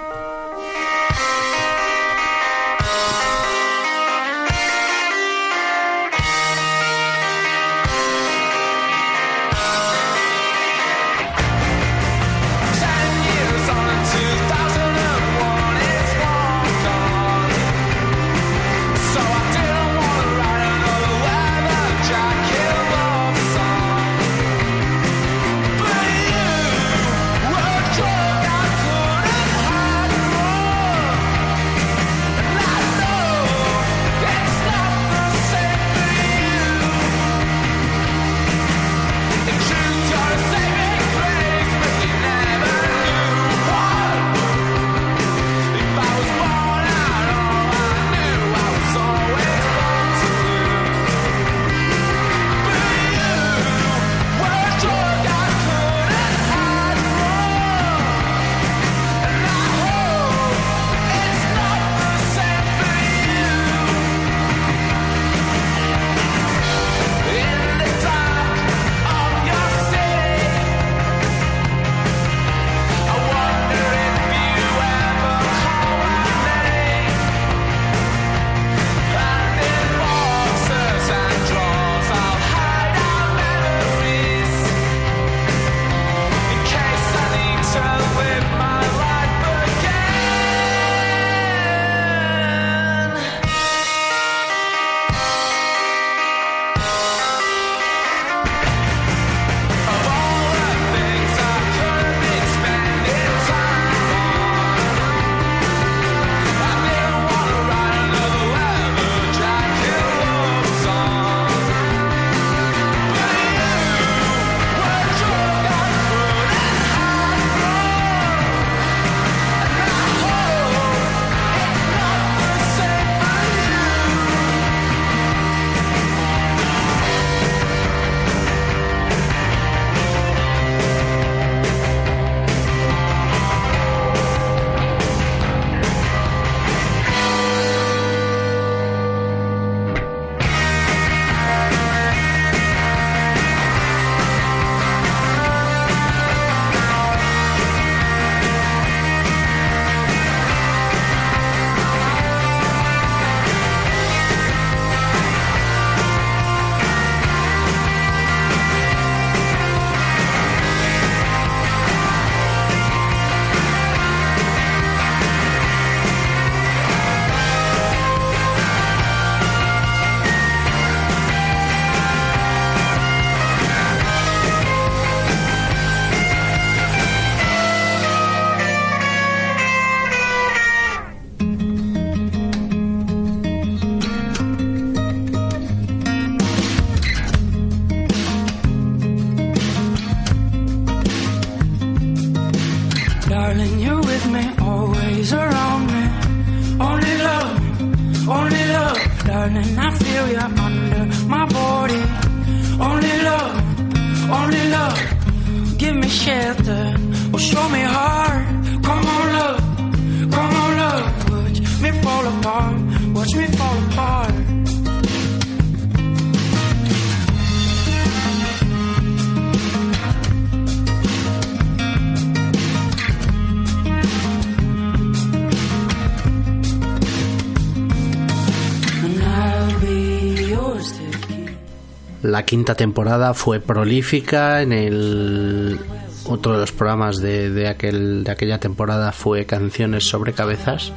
La 232.23 232.45
quinta 232.45 232.75
temporada 232.75 233.35
fue 233.35 233.61
prolífica 233.61 234.63
en 234.63 234.73
el 234.73 235.79
otro 236.25 236.53
de 236.53 236.59
los 236.59 236.73
programas 236.73 237.19
de, 237.19 237.51
de, 237.51 237.69
aquel, 237.69 238.25
de 238.25 238.31
aquella 238.31 238.59
temporada 238.59 239.13
fue 239.13 239.47
Canciones 239.47 240.05
sobre 240.05 240.33
Cabezas. 240.33 240.93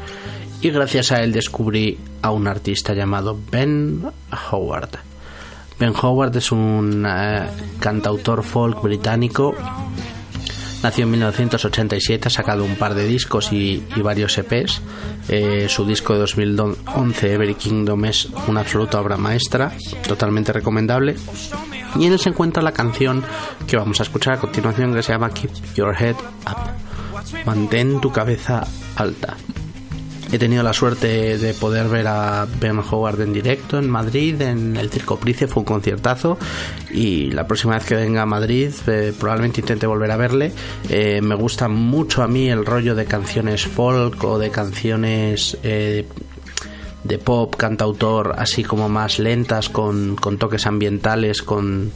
Y 0.62 0.70
gracias 0.70 1.12
a 1.12 1.24
él 1.24 1.32
descubrí 1.32 1.97
a 2.22 2.30
un 2.30 2.47
artista 2.47 2.93
llamado 2.93 3.38
Ben 3.51 4.03
Howard. 4.51 4.91
Ben 5.80 5.93
Howard 5.99 6.38
es 6.38 6.51
un 6.51 7.03
eh, 7.07 7.47
cantautor 7.80 8.43
folk 8.43 8.84
británico. 8.84 9.55
Nació 10.84 11.05
en 11.05 11.12
1987, 11.12 12.28
ha 12.28 12.32
sacado 12.32 12.64
un 12.64 12.76
par 12.76 12.93
de 12.93 13.07
discos 13.07 13.51
y, 13.51 13.84
varios 14.03 14.38
EPs. 14.38 14.82
Eh, 15.30 15.66
su 15.68 15.86
disco 15.86 16.14
de 16.14 16.20
2011, 16.20 17.34
Every 17.34 17.55
Kingdom, 17.55 18.05
es 18.05 18.28
una 18.47 18.62
absoluta 18.62 19.01
obra 19.01 19.18
maestra, 19.18 19.72
totalmente 20.07 20.53
recomendable. 20.53 21.16
Y 21.99 22.05
en 22.05 22.14
él 22.14 22.20
se 22.20 22.30
encuentra 22.30 22.62
la 22.62 22.72
canción 22.72 23.24
que 23.68 23.78
vamos 23.78 23.99
a 23.99 24.03
escuchar 24.03 24.36
a 24.36 24.39
continuación 24.39 24.93
que 24.93 25.01
se 25.01 25.12
llama 25.12 25.32
Keep 25.32 25.51
Your 25.76 25.95
Head 25.99 26.16
Up. 26.45 27.45
Mantén 27.45 27.99
tu 27.99 28.12
cabeza 28.12 28.68
alta. 28.95 29.36
He 30.32 30.39
tenido 30.39 30.63
la 30.63 30.71
suerte 30.71 31.38
de 31.38 31.53
poder 31.53 31.89
ver 31.89 32.07
a 32.07 32.47
Ben 32.59 32.79
Howard 32.79 33.19
en 33.19 33.34
directo 33.34 33.77
en 33.77 33.89
Madrid, 33.89 34.41
en 34.41 34.77
el 34.77 34.89
Circo 34.89 35.17
Price, 35.17 35.45
fue 35.47 35.61
un 35.61 35.65
conciertazo 35.65 36.38
y 36.89 37.32
la 37.32 37.45
próxima 37.45 37.73
vez 37.73 37.86
que 37.86 37.95
venga 37.95 38.21
a 38.21 38.25
Madrid 38.25 38.71
eh, 38.88 39.13
probablemente 39.19 39.59
intente 39.59 39.88
volver 39.88 40.09
a 40.09 40.15
verle. 40.15 40.53
Eh, 40.88 41.19
me 41.21 41.36
gusta 41.36 41.67
mucho 41.67 42.23
a 42.23 42.29
mí 42.29 42.49
el 42.49 42.65
rollo 42.65 42.95
de 42.95 43.03
canciones 43.03 43.67
folk 43.67 44.23
o 44.23 44.39
de 44.39 44.51
canciones 44.51 45.57
eh, 45.63 46.07
de 47.03 47.17
pop, 47.17 47.55
cantautor, 47.57 48.36
así 48.38 48.63
como 48.63 48.88
más 48.88 49.19
lentas, 49.19 49.67
con, 49.67 50.15
con 50.15 50.38
toques 50.38 50.65
ambientales, 50.65 51.41
con... 51.41 51.91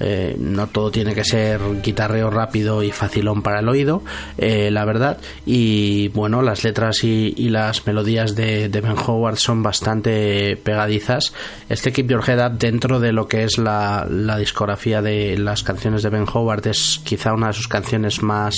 eh, 0.00 0.34
no 0.38 0.66
todo 0.68 0.90
tiene 0.90 1.14
que 1.14 1.24
ser 1.24 1.60
guitarreo 1.82 2.30
rápido 2.30 2.82
y 2.82 2.90
facilón 2.90 3.42
para 3.42 3.60
el 3.60 3.68
oído, 3.68 4.02
eh, 4.38 4.70
la 4.70 4.84
verdad. 4.86 5.18
Y 5.44 6.08
bueno, 6.08 6.40
las 6.42 6.64
letras 6.64 7.04
y, 7.04 7.50
las 7.50 7.86
melodías 7.86 8.34
de, 8.34 8.68
Ben 8.68 8.96
Howard 8.96 9.36
son 9.36 9.62
bastante 9.62 10.56
pegadizas. 10.56 11.34
Este 11.68 11.92
Keep 11.92 12.08
Your 12.08 12.24
Head 12.26 12.46
Up, 12.46 12.58
dentro 12.58 12.98
de 12.98 13.12
lo 13.12 13.28
que 13.28 13.44
es 13.44 13.58
la, 13.58 14.06
discografía 14.38 15.02
de 15.02 15.36
las 15.36 15.62
canciones 15.62 16.02
de 16.02 16.08
Ben 16.08 16.24
Howard, 16.32 16.66
es 16.68 17.00
quizá 17.04 17.34
una 17.34 17.48
de 17.48 17.52
sus 17.52 17.68
canciones 17.68 18.22
más 18.22 18.54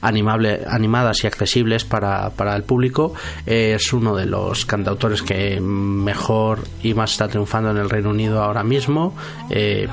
animadas 0.00 1.22
y 1.22 1.26
accesibles 1.26 1.84
para, 1.84 2.30
para 2.30 2.56
el 2.56 2.64
público. 2.64 3.14
Es 3.46 3.92
uno 3.92 4.16
de 4.16 4.26
los 4.26 4.66
cantautores 4.66 5.22
que 5.22 5.60
mejor 5.60 6.60
y 6.82 6.94
más 6.94 7.12
está 7.12 7.28
triunfando 7.28 7.70
en 7.70 7.76
el 7.76 7.90
Reino 7.90 8.10
Unido 8.10 8.42
ahora 8.42 8.64
mismo. 8.64 9.14
Eh, 9.50 9.86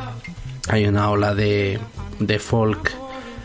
hay 0.69 0.85
una 0.85 1.09
ola 1.09 1.35
de, 1.35 1.79
de 2.19 2.39
folk 2.39 2.91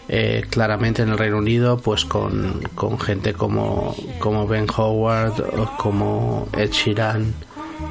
eh, 0.08 0.44
claramente 0.50 1.02
en 1.02 1.08
el 1.08 1.18
Reino 1.18 1.38
Unido, 1.38 1.78
pues 1.78 2.04
con, 2.04 2.60
con 2.74 3.00
gente 3.00 3.32
como, 3.32 3.96
como 4.18 4.46
Ben 4.46 4.66
Howard, 4.76 5.40
o 5.40 5.76
como 5.78 6.46
Ed 6.52 6.70
Sheeran, 6.70 7.32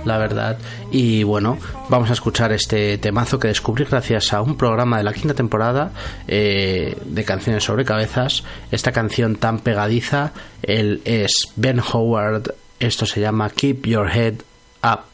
la 0.06 0.20
verdad. 0.20 0.60
Y 0.92 1.24
bueno, 1.24 1.58
vamos 1.90 2.12
a 2.12 2.14
escuchar 2.14 2.52
este 2.52 3.00
temazo 3.00 3.40
que 3.40 3.48
descubrí 3.48 3.86
gracias 3.86 4.32
a 4.32 4.42
un 4.42 4.56
programa 4.56 4.98
de 4.98 5.04
la 5.04 5.14
quinta 5.14 5.34
temporada 5.34 5.92
eh, 6.28 6.96
de 7.04 7.26
canciones 7.26 7.64
sobre 7.64 7.86
cabezas. 7.86 8.44
Esta 8.72 8.92
canción 8.92 9.38
tan 9.38 9.60
pegadiza, 9.60 10.34
él 10.62 11.02
es 11.06 11.52
Ben 11.56 11.80
Howard. 11.80 12.54
Esto 12.80 13.08
se 13.08 13.22
llama 13.22 13.50
Keep 13.50 13.88
Your 13.88 14.08
Head 14.08 14.36
Up. 14.84 15.14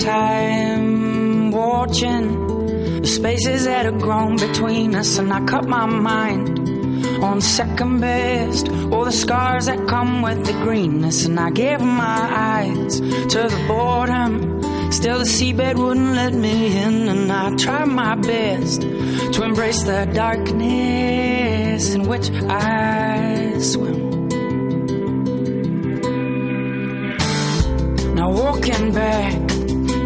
Time 0.00 1.50
watching 1.50 3.00
the 3.02 3.06
spaces 3.06 3.64
that 3.64 3.84
have 3.84 4.00
grown 4.00 4.36
between 4.36 4.94
us, 4.94 5.18
and 5.18 5.32
I 5.32 5.44
cut 5.44 5.68
my 5.68 5.86
mind 5.86 6.58
on 7.22 7.40
second 7.40 8.00
best. 8.00 8.68
All 8.92 9.04
the 9.04 9.12
scars 9.12 9.66
that 9.66 9.86
come 9.86 10.22
with 10.22 10.44
the 10.46 10.52
greenness, 10.64 11.26
and 11.26 11.38
I 11.38 11.50
gave 11.50 11.80
my 11.80 12.20
eyes 12.56 13.00
to 13.00 13.38
the 13.52 13.64
boredom. 13.68 14.62
Still, 14.92 15.18
the 15.18 15.24
seabed 15.24 15.76
wouldn't 15.76 16.14
let 16.14 16.34
me 16.34 16.76
in, 16.76 17.08
and 17.08 17.30
I 17.30 17.54
tried 17.56 17.86
my 17.86 18.14
best 18.16 18.82
to 18.82 19.42
embrace 19.42 19.82
the 19.82 20.10
darkness 20.12 21.94
in 21.94 22.02
which 22.08 22.30
I 22.30 23.58
swim. 23.60 24.00
Now 28.14 28.30
walking 28.30 28.92
back 28.92 29.39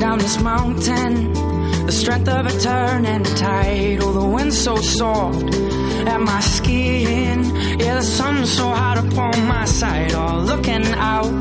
down 0.05 0.19
this 0.19 0.39
mountain, 0.43 1.33
the 1.87 1.93
strength 1.93 2.29
of 2.29 2.45
a 2.45 2.55
turning 2.61 3.25
tide. 3.25 3.99
Oh, 4.03 4.13
the 4.13 4.29
wind 4.37 4.53
so 4.53 4.77
soft 4.77 5.55
at 6.13 6.21
my 6.21 6.41
skin. 6.41 7.39
Yeah, 7.81 7.95
the 7.95 8.03
sun 8.03 8.45
so 8.45 8.69
hot 8.69 8.99
upon 8.99 9.47
my 9.47 9.65
side. 9.65 10.13
Oh, 10.13 10.41
looking 10.41 10.85
out 11.15 11.33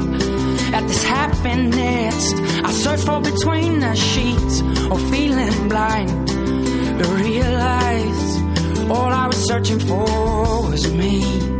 at 0.77 0.83
this 0.87 1.03
happiness, 1.03 2.33
I 2.67 2.71
search 2.71 3.01
for 3.01 3.19
between 3.19 3.81
the 3.81 3.95
sheets 3.95 4.61
or 4.91 4.97
feeling 5.11 5.67
blind. 5.67 6.27
To 6.99 7.05
realize 7.25 8.25
all 8.89 9.11
I 9.23 9.27
was 9.27 9.45
searching 9.45 9.79
for 9.79 10.69
was 10.69 10.89
me. 10.93 11.52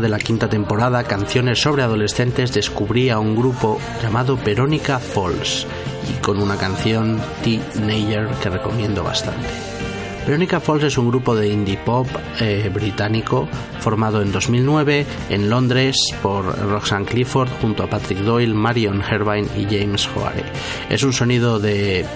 De 0.00 0.08
la 0.08 0.18
quinta 0.18 0.48
temporada, 0.48 1.04
Canciones 1.04 1.60
sobre 1.60 1.82
Adolescentes, 1.82 2.52
descubrí 2.52 3.10
a 3.10 3.18
un 3.18 3.36
grupo 3.36 3.78
llamado 4.02 4.36
Verónica 4.36 4.98
Falls 4.98 5.66
y 6.08 6.20
con 6.20 6.38
una 6.38 6.56
canción 6.56 7.20
Teenager 7.42 8.28
que 8.42 8.50
recomiendo 8.50 9.04
bastante. 9.04 9.48
Verónica 10.26 10.60
Falls 10.60 10.84
es 10.84 10.98
un 10.98 11.08
grupo 11.08 11.34
de 11.34 11.48
indie 11.48 11.76
pop 11.76 12.06
eh, 12.40 12.70
británico 12.72 13.48
formado 13.80 14.22
en 14.22 14.30
2009 14.30 15.04
en 15.30 15.50
Londres 15.50 15.96
por 16.22 16.46
Roxanne 16.68 17.06
Clifford 17.06 17.50
junto 17.60 17.82
a 17.82 17.88
Patrick 17.88 18.20
Doyle, 18.20 18.54
Marion 18.54 19.02
Hervine 19.02 19.48
y 19.56 19.64
James 19.64 20.08
Hoare. 20.14 20.44
Es 20.88 21.02
un 21.02 21.12
sonido 21.12 21.58
de 21.58 22.06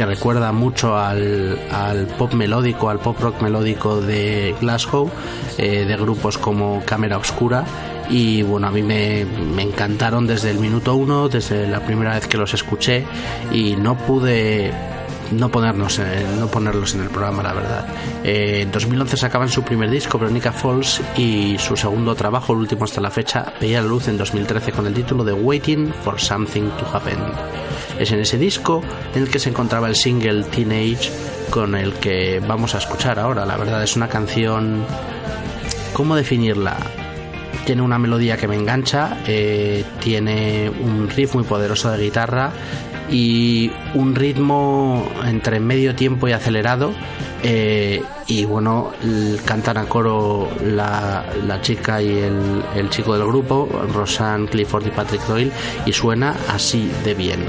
que 0.00 0.06
recuerda 0.06 0.50
mucho 0.50 0.96
al, 0.96 1.58
pop 2.16 2.32
melódico, 2.32 2.88
al 2.88 3.00
pop 3.00 3.20
rock 3.20 3.42
melódico 3.42 4.00
de 4.00 4.54
Glasgow, 4.58 5.10
eh, 5.58 5.84
de 5.84 5.96
grupos 5.98 6.38
como 6.38 6.82
Cámara 6.86 7.18
Oscura. 7.18 7.66
Y 8.08 8.40
bueno, 8.40 8.68
a 8.68 8.70
mí 8.70 8.82
me 8.82 9.26
encantaron 9.60 10.26
desde 10.26 10.52
el 10.52 10.58
minuto 10.58 10.94
uno, 10.94 11.28
desde 11.28 11.68
la 11.68 11.80
primera 11.80 12.14
vez 12.14 12.26
que 12.26 12.38
los 12.38 12.54
escuché, 12.54 13.04
y 13.52 13.76
no 13.76 13.98
pude 13.98 14.72
no 15.32 15.48
ponernos 15.48 15.98
en- 15.98 16.40
no 16.40 16.46
ponerlos 16.48 16.94
en 16.94 17.02
el 17.02 17.08
programa 17.08 17.42
la 17.42 17.52
verdad. 17.52 17.86
Eh, 18.24 18.62
en 18.62 18.72
2011 18.72 19.16
sacaban 19.16 19.48
su 19.48 19.62
primer 19.62 19.90
disco 19.90 20.18
Veronica 20.18 20.52
Falls 20.52 21.00
y 21.16 21.56
su 21.58 21.76
segundo 21.76 22.14
trabajo 22.14 22.52
el 22.52 22.60
último 22.60 22.84
hasta 22.84 23.00
la 23.00 23.10
fecha 23.10 23.52
veía 23.60 23.80
la 23.80 23.88
luz 23.88 24.08
en 24.08 24.16
2013 24.18 24.72
con 24.72 24.86
el 24.86 24.94
título 24.94 25.22
de 25.24 25.32
Waiting 25.32 25.92
for 26.04 26.20
Something 26.20 26.70
to 26.78 26.86
Happen. 26.92 27.18
Es 27.98 28.10
en 28.12 28.20
ese 28.20 28.38
disco 28.38 28.82
en 29.14 29.22
el 29.24 29.28
que 29.30 29.38
se 29.38 29.50
encontraba 29.50 29.88
el 29.88 29.94
single 29.96 30.44
Teenage 30.44 31.10
con 31.50 31.74
el 31.74 31.92
que 31.94 32.40
vamos 32.46 32.74
a 32.74 32.78
escuchar 32.78 33.18
ahora. 33.18 33.44
La 33.46 33.56
verdad 33.56 33.82
es 33.82 33.96
una 33.96 34.08
canción 34.08 34.84
¿cómo 35.92 36.16
definirla? 36.16 36.76
tiene 37.66 37.82
una 37.82 37.98
melodía 37.98 38.36
que 38.36 38.48
me 38.48 38.56
engancha, 38.56 39.18
eh, 39.26 39.84
tiene 40.00 40.68
un 40.70 41.08
riff 41.10 41.34
muy 41.34 41.44
poderoso 41.44 41.90
de 41.90 42.02
guitarra 42.02 42.50
y 43.10 43.70
un 43.94 44.14
ritmo 44.14 45.06
entre 45.24 45.60
medio 45.60 45.94
tiempo 45.94 46.28
y 46.28 46.32
acelerado. 46.32 46.92
eh, 47.42 48.02
y 48.26 48.44
bueno, 48.44 48.92
cantan 49.44 49.78
a 49.78 49.86
coro 49.86 50.48
la, 50.64 51.24
la 51.46 51.60
chica 51.60 52.00
y 52.00 52.18
el, 52.18 52.62
el 52.76 52.90
chico 52.90 53.14
del 53.14 53.26
grupo, 53.26 53.68
Rosanne 53.92 54.46
Clifford 54.46 54.86
y 54.86 54.90
Patrick 54.90 55.26
Doyle, 55.26 55.50
y 55.84 55.92
suena 55.92 56.36
así 56.48 56.88
de 57.02 57.14
bien. 57.14 57.44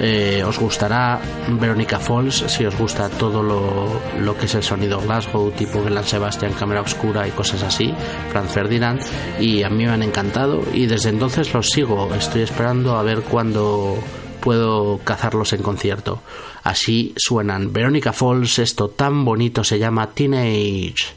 Eh, 0.00 0.42
os 0.44 0.58
gustará 0.58 1.20
Veronica 1.50 2.00
Falls 2.00 2.44
si 2.48 2.64
os 2.64 2.76
gusta 2.76 3.08
todo 3.08 3.44
lo, 3.44 4.00
lo 4.20 4.36
que 4.36 4.46
es 4.46 4.54
el 4.56 4.64
sonido 4.64 5.00
Glasgow, 5.00 5.52
tipo 5.52 5.84
Belen 5.84 6.02
Sebastian, 6.02 6.52
Cámara 6.54 6.80
Oscura 6.80 7.28
y 7.28 7.30
cosas 7.30 7.62
así, 7.62 7.94
Franz 8.32 8.50
Ferdinand, 8.50 9.00
y 9.38 9.62
a 9.62 9.68
mí 9.70 9.84
me 9.84 9.92
han 9.92 10.02
encantado 10.02 10.62
y 10.72 10.86
desde 10.86 11.10
entonces 11.10 11.54
los 11.54 11.68
sigo. 11.70 12.12
Estoy 12.12 12.42
esperando 12.42 12.96
a 12.96 13.04
ver 13.04 13.20
cuándo 13.20 13.98
puedo 14.44 15.00
cazarlos 15.02 15.54
en 15.54 15.62
concierto. 15.62 16.20
Así 16.62 17.14
suenan 17.16 17.72
Veronica 17.72 18.12
Falls, 18.12 18.58
esto 18.58 18.90
tan 18.90 19.24
bonito 19.24 19.64
se 19.64 19.78
llama 19.78 20.10
Teenage. 20.10 21.14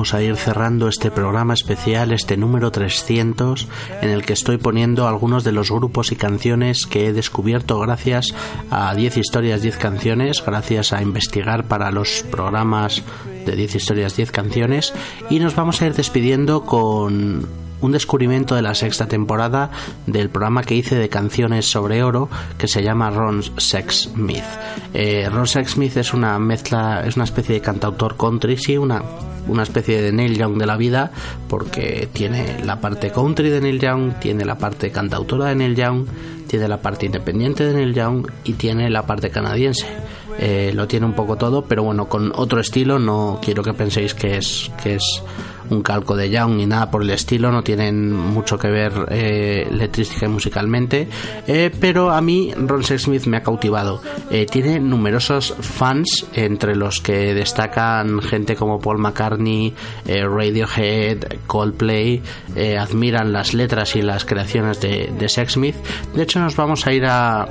Vamos 0.00 0.14
a 0.14 0.22
ir 0.22 0.36
cerrando 0.36 0.88
este 0.88 1.10
programa 1.10 1.52
especial, 1.52 2.12
este 2.12 2.38
número 2.38 2.70
300, 2.70 3.68
en 4.00 4.08
el 4.08 4.24
que 4.24 4.32
estoy 4.32 4.56
poniendo 4.56 5.06
algunos 5.06 5.44
de 5.44 5.52
los 5.52 5.70
grupos 5.70 6.10
y 6.10 6.16
canciones 6.16 6.86
que 6.86 7.08
he 7.08 7.12
descubierto 7.12 7.78
gracias 7.80 8.34
a 8.70 8.94
10 8.94 9.18
historias, 9.18 9.60
10 9.60 9.76
canciones, 9.76 10.42
gracias 10.42 10.94
a 10.94 11.02
investigar 11.02 11.64
para 11.64 11.90
los 11.90 12.24
programas 12.30 13.02
de 13.44 13.54
10 13.54 13.74
historias, 13.74 14.16
10 14.16 14.32
canciones, 14.32 14.94
y 15.28 15.38
nos 15.38 15.54
vamos 15.54 15.82
a 15.82 15.86
ir 15.88 15.92
despidiendo 15.92 16.62
con 16.62 17.46
un 17.80 17.92
descubrimiento 17.92 18.54
de 18.54 18.62
la 18.62 18.74
sexta 18.74 19.06
temporada 19.06 19.70
del 20.06 20.30
programa 20.30 20.62
que 20.62 20.74
hice 20.74 20.96
de 20.96 21.08
canciones 21.08 21.70
sobre 21.70 22.02
oro 22.02 22.28
que 22.58 22.68
se 22.68 22.82
llama 22.82 23.10
Ron 23.10 23.42
Sexsmith. 23.58 24.44
Eh, 24.94 25.28
Ron 25.30 25.46
Sexsmith 25.46 25.96
es 25.96 26.12
una 26.12 26.38
mezcla, 26.38 27.04
es 27.06 27.16
una 27.16 27.24
especie 27.24 27.54
de 27.54 27.60
cantautor 27.60 28.16
country, 28.16 28.56
sí, 28.56 28.76
una 28.76 29.02
una 29.48 29.62
especie 29.62 30.00
de 30.00 30.12
Neil 30.12 30.36
Young 30.36 30.58
de 30.58 30.66
la 30.66 30.76
vida 30.76 31.10
porque 31.48 32.08
tiene 32.12 32.62
la 32.64 32.80
parte 32.80 33.10
country 33.10 33.48
de 33.48 33.60
Neil 33.60 33.80
Young, 33.80 34.14
tiene 34.20 34.44
la 34.44 34.58
parte 34.58 34.90
cantautora 34.90 35.46
de 35.46 35.56
Neil 35.56 35.74
Young, 35.74 36.06
tiene 36.46 36.68
la 36.68 36.78
parte 36.78 37.06
independiente 37.06 37.64
de 37.64 37.74
Neil 37.74 37.94
Young 37.94 38.26
y 38.44 38.54
tiene 38.54 38.90
la 38.90 39.06
parte 39.06 39.30
canadiense. 39.30 39.86
Eh, 40.38 40.72
lo 40.74 40.86
tiene 40.86 41.06
un 41.06 41.12
poco 41.12 41.36
todo, 41.36 41.64
pero 41.64 41.82
bueno, 41.82 42.08
con 42.08 42.32
otro 42.34 42.60
estilo. 42.60 42.98
No 42.98 43.40
quiero 43.42 43.62
que 43.62 43.74
penséis 43.74 44.14
que 44.14 44.38
es 44.38 44.70
que 44.82 44.94
es 44.94 45.22
un 45.70 45.82
calco 45.82 46.16
de 46.16 46.30
Young 46.30 46.56
ni 46.56 46.66
nada 46.66 46.90
por 46.90 47.02
el 47.02 47.10
estilo, 47.10 47.50
no 47.50 47.62
tienen 47.62 48.12
mucho 48.12 48.58
que 48.58 48.68
ver 48.68 48.92
eh, 49.10 49.68
letrística 49.70 50.26
y 50.26 50.28
musicalmente, 50.28 51.08
eh, 51.46 51.70
pero 51.80 52.10
a 52.10 52.20
mí 52.20 52.52
Ron 52.56 52.84
Sexsmith 52.84 53.26
me 53.26 53.38
ha 53.38 53.42
cautivado. 53.42 54.02
Eh, 54.30 54.46
tiene 54.46 54.80
numerosos 54.80 55.54
fans, 55.60 56.26
entre 56.34 56.76
los 56.76 57.00
que 57.00 57.34
destacan 57.34 58.20
gente 58.20 58.56
como 58.56 58.78
Paul 58.78 58.98
McCartney, 58.98 59.74
Radiohead, 60.06 61.38
Coldplay, 61.46 62.22
admiran 62.78 63.32
las 63.32 63.54
letras 63.54 63.96
y 63.96 64.02
las 64.02 64.24
creaciones 64.24 64.80
de, 64.80 65.12
de 65.18 65.28
Sexsmith. 65.28 65.76
De 66.14 66.22
hecho, 66.22 66.40
nos 66.40 66.56
vamos 66.56 66.86
a 66.86 66.92
ir 66.92 67.04
a, 67.06 67.48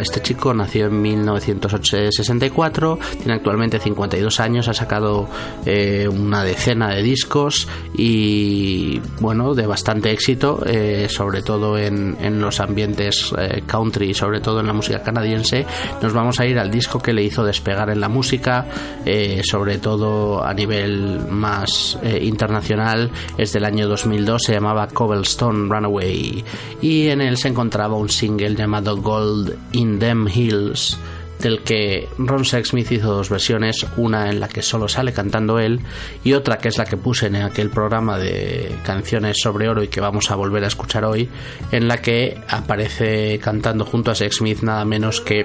este 0.00 0.20
chico 0.22 0.52
nació 0.52 0.86
en 0.86 1.00
1964, 1.00 2.98
tiene 3.18 3.34
actualmente 3.34 3.78
52 3.78 4.40
años, 4.40 4.68
ha 4.68 4.74
sacado 4.74 5.28
eh, 5.64 6.08
una 6.08 6.42
decena 6.42 6.88
de 6.90 7.02
discos 7.02 7.68
y 7.96 9.00
bueno, 9.20 9.54
de 9.54 9.66
bastante 9.66 10.10
éxito, 10.10 10.60
eh, 10.66 11.06
sobre 11.08 11.42
todo 11.42 11.78
en, 11.78 12.16
en 12.20 12.40
los 12.40 12.60
ambientes 12.60 13.32
eh, 13.38 13.62
country 13.66 14.10
y 14.10 14.14
sobre 14.14 14.40
todo 14.40 14.60
en 14.60 14.66
la 14.66 14.72
música 14.72 15.02
canadiense. 15.02 15.64
Nos 16.02 16.12
vamos 16.12 16.40
a 16.40 16.46
ir 16.46 16.58
al 16.58 16.70
disco 16.70 16.98
que 16.98 17.12
le 17.12 17.22
hizo 17.22 17.44
despegar 17.44 17.90
en 17.90 18.00
la 18.00 18.08
música, 18.08 18.66
eh, 19.04 19.42
sobre 19.44 19.78
todo 19.78 20.44
a 20.44 20.52
nivel 20.54 21.20
más 21.28 21.98
internacional, 22.20 23.10
es 23.38 23.52
del 23.52 23.64
año 23.64 23.86
2002, 23.88 24.42
se 24.42 24.52
llamaba 24.54 24.88
Cobblestone 24.88 25.68
Runaway 25.68 26.44
y 26.80 27.08
en 27.08 27.20
él 27.20 27.36
se 27.36 27.48
encontraba 27.48 27.96
un 27.96 28.08
single 28.08 28.54
llamado 28.54 28.96
Gold 28.96 29.35
in 29.72 29.98
Them 29.98 30.28
Hills 30.28 30.98
del 31.38 31.60
que 31.60 32.08
Ron 32.18 32.44
Sexsmith 32.44 32.90
hizo 32.92 33.12
dos 33.12 33.28
versiones, 33.28 33.86
una 33.96 34.30
en 34.30 34.40
la 34.40 34.48
que 34.48 34.62
solo 34.62 34.88
sale 34.88 35.12
cantando 35.12 35.58
él 35.58 35.80
y 36.24 36.32
otra 36.32 36.58
que 36.58 36.68
es 36.68 36.78
la 36.78 36.84
que 36.84 36.96
puse 36.96 37.26
en 37.26 37.36
aquel 37.36 37.70
programa 37.70 38.18
de 38.18 38.74
canciones 38.84 39.36
sobre 39.42 39.68
oro 39.68 39.82
y 39.82 39.88
que 39.88 40.00
vamos 40.00 40.30
a 40.30 40.36
volver 40.36 40.64
a 40.64 40.68
escuchar 40.68 41.04
hoy, 41.04 41.28
en 41.72 41.88
la 41.88 41.98
que 41.98 42.40
aparece 42.48 43.38
cantando 43.38 43.84
junto 43.84 44.10
a 44.10 44.14
Sexsmith 44.14 44.62
nada 44.62 44.84
menos 44.84 45.20
que 45.20 45.44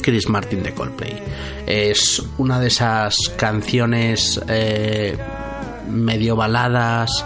Chris 0.00 0.28
Martin 0.28 0.62
de 0.62 0.72
Coldplay. 0.72 1.22
Es 1.66 2.22
una 2.38 2.58
de 2.58 2.68
esas 2.68 3.16
canciones 3.36 4.40
eh, 4.48 5.16
medio 5.90 6.36
baladas, 6.36 7.24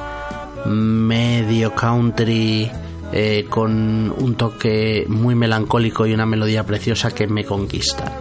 medio 0.67 1.75
country, 1.75 2.71
eh, 3.17 3.47
con 3.49 4.11
un 4.11 4.35
toque 4.35 5.05
muy 5.07 5.37
melancólico 5.37 6.05
y 6.05 6.13
una 6.13 6.27
melodía 6.27 6.67
preciosa 6.67 7.13
que 7.13 7.29
me 7.29 7.45
conquistan. 7.45 8.13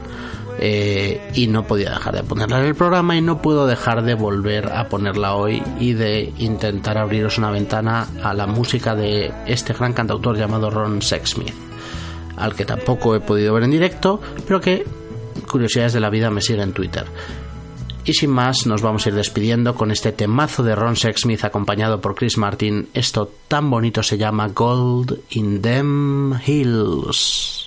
Eh, 0.60 1.32
y 1.34 1.48
no 1.48 1.66
podía 1.66 1.89
dejar 1.89 2.14
de 2.14 2.22
ponerla 2.22 2.60
en 2.60 2.68
el 2.68 2.76
programa 2.76 3.18
y 3.18 3.22
no 3.22 3.41
puedo 3.41 3.66
dejar 3.66 4.04
de 4.04 4.14
volver 4.14 4.72
a 4.72 4.89
ponerla 4.89 5.34
hoy 5.34 5.64
y 5.80 5.94
de 5.94 6.32
intentar 6.38 7.00
abriros 7.00 7.39
una 7.39 7.50
ventana 7.50 8.08
a 8.22 8.36
la 8.36 8.46
música 8.46 8.94
de 8.94 9.34
este 9.48 9.74
gran 9.74 9.94
cantautor 9.94 10.38
llamado 10.38 10.70
Ron 10.70 11.02
Sexsmith, 11.02 11.56
al 12.38 12.54
que 12.54 12.64
tampoco 12.64 13.16
he 13.16 13.20
podido 13.20 13.52
ver 13.56 13.64
en 13.64 13.72
directo, 13.72 14.22
pero 14.46 14.62
que 14.62 14.86
curiosidades 15.52 15.94
de 15.94 16.02
la 16.02 16.12
vida 16.12 16.30
me 16.30 16.39
sigue 16.39 16.62
en 16.62 16.72
Twitter. 16.72 17.06
Y 18.06 18.14
sin 18.14 18.32
más, 18.32 18.66
nos 18.66 18.82
vamos 18.82 19.06
a 19.06 19.10
ir 19.10 19.16
despidiendo 19.16 19.76
con 19.76 19.89
este 19.89 20.12
temazo 20.12 20.62
de 20.64 20.76
Ron 20.76 20.97
Sexsmith 20.97 21.45
acompañado 21.45 22.01
por 22.01 22.16
Chris 22.16 22.38
Martin. 22.38 22.89
Esto 22.93 23.32
tan 23.47 23.70
bonito 23.70 24.04
se 24.04 24.18
llama 24.18 24.49
Gold 24.49 25.20
in 25.30 25.62
Them 25.62 26.34
Hills. 26.45 27.62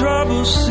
Troubles 0.00 0.69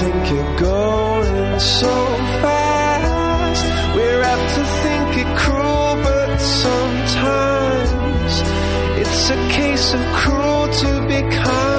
think 0.00 0.30
you're 0.30 0.56
going 0.56 1.60
so 1.60 1.94
fast? 2.40 3.64
We're 3.94 4.22
apt 4.22 4.54
to 4.54 4.64
think 4.82 5.10
it 5.22 5.30
cruel, 5.36 5.92
but 6.08 6.38
sometimes 6.38 8.32
it's 9.02 9.30
a 9.30 9.36
case 9.58 9.92
of 9.92 10.00
cruel 10.20 10.68
to 10.82 11.06
be 11.06 11.20
kind. 11.36 11.69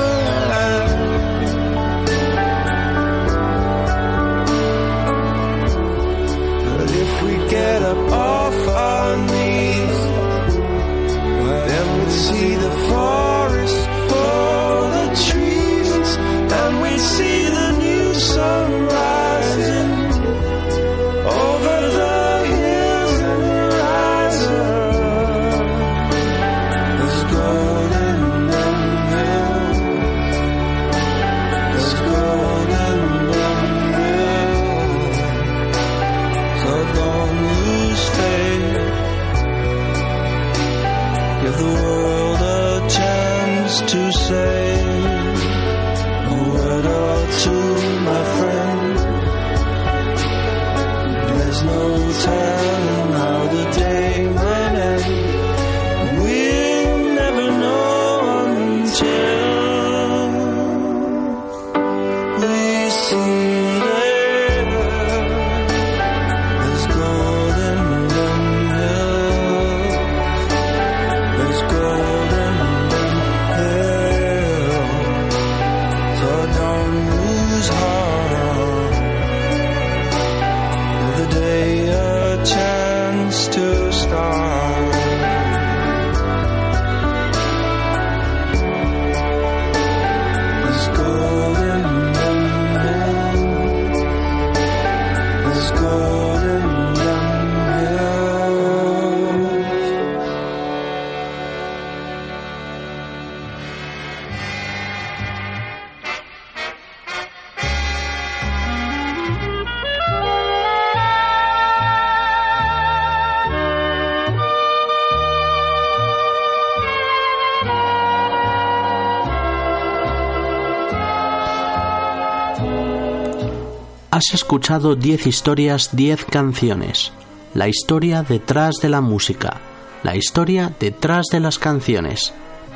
Has 124.21 124.35
escuchado 124.35 124.95
10 124.95 125.25
historias, 125.25 125.95
10 125.95 126.25
canciones. 126.25 127.11
La 127.55 127.67
historia 127.67 128.21
detrás 128.21 128.75
de 128.75 128.87
la 128.87 129.01
música. 129.01 129.59
La 130.03 130.15
historia 130.15 130.71
detrás 130.79 131.25
de 131.31 131.39
las 131.39 131.57
canciones. 131.57 132.31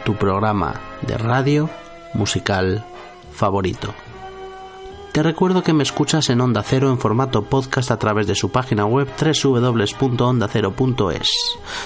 Tu 0.06 0.16
programa 0.16 0.82
de 1.04 1.20
radio 1.20 1.70
musical 2.16 2.84
favorito. 3.32 3.94
Te 5.12 5.22
recuerdo 5.22 5.62
que 5.62 5.74
me 5.74 5.84
escuchas 5.84 6.32
en 6.32 6.42
Onda 6.42 6.64
Cero 6.64 6.90
en 6.90 6.98
formato 6.98 7.44
podcast 7.44 7.92
a 7.92 8.00
través 8.00 8.26
de 8.26 8.34
su 8.34 8.50
página 8.50 8.88
web 8.88 9.08
www.ondacero.es. 9.16 11.30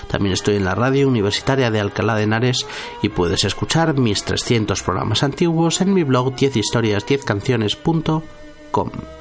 También 0.08 0.32
estoy 0.32 0.56
en 0.56 0.64
la 0.64 0.76
radio 0.76 1.10
universitaria 1.10 1.70
de 1.70 1.82
Alcalá 1.82 2.16
de 2.16 2.24
Henares 2.24 2.66
y 3.02 3.10
puedes 3.10 3.44
escuchar 3.44 3.96
mis 3.96 4.24
300 4.24 4.82
programas 4.84 5.22
antiguos 5.22 5.82
en 5.82 5.94
mi 5.94 6.04
blog 6.04 6.34
10historias10canciones.com. 6.34 9.19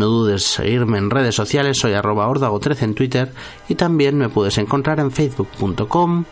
No 0.00 0.06
dudes 0.06 0.56
en 0.56 0.64
seguirme 0.64 0.96
en 0.96 1.10
redes 1.10 1.34
sociales, 1.34 1.76
soy 1.78 1.92
arroba 1.92 2.26
ordago13 2.26 2.84
en 2.84 2.94
Twitter 2.94 3.32
y 3.68 3.74
también 3.74 4.16
me 4.16 4.30
puedes 4.30 4.56
encontrar 4.56 4.98
en 4.98 5.10
facebook.com 5.10 6.24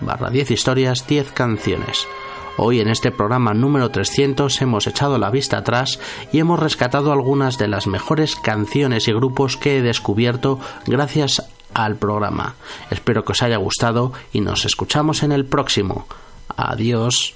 barra 0.00 0.28
10 0.28 0.50
historias 0.50 1.06
10 1.06 1.30
canciones. 1.30 2.08
Hoy 2.56 2.80
en 2.80 2.88
este 2.88 3.12
programa 3.12 3.54
número 3.54 3.90
300 3.90 4.60
hemos 4.60 4.88
echado 4.88 5.18
la 5.18 5.30
vista 5.30 5.58
atrás 5.58 6.00
y 6.32 6.40
hemos 6.40 6.58
rescatado 6.58 7.12
algunas 7.12 7.58
de 7.58 7.68
las 7.68 7.86
mejores 7.86 8.34
canciones 8.34 9.06
y 9.06 9.12
grupos 9.12 9.56
que 9.56 9.78
he 9.78 9.82
descubierto 9.82 10.58
gracias 10.84 11.48
al 11.74 11.94
programa. 11.94 12.56
Espero 12.90 13.24
que 13.24 13.30
os 13.30 13.42
haya 13.44 13.58
gustado 13.58 14.14
y 14.32 14.40
nos 14.40 14.64
escuchamos 14.64 15.22
en 15.22 15.30
el 15.30 15.44
próximo. 15.44 16.08
Adiós. 16.56 17.34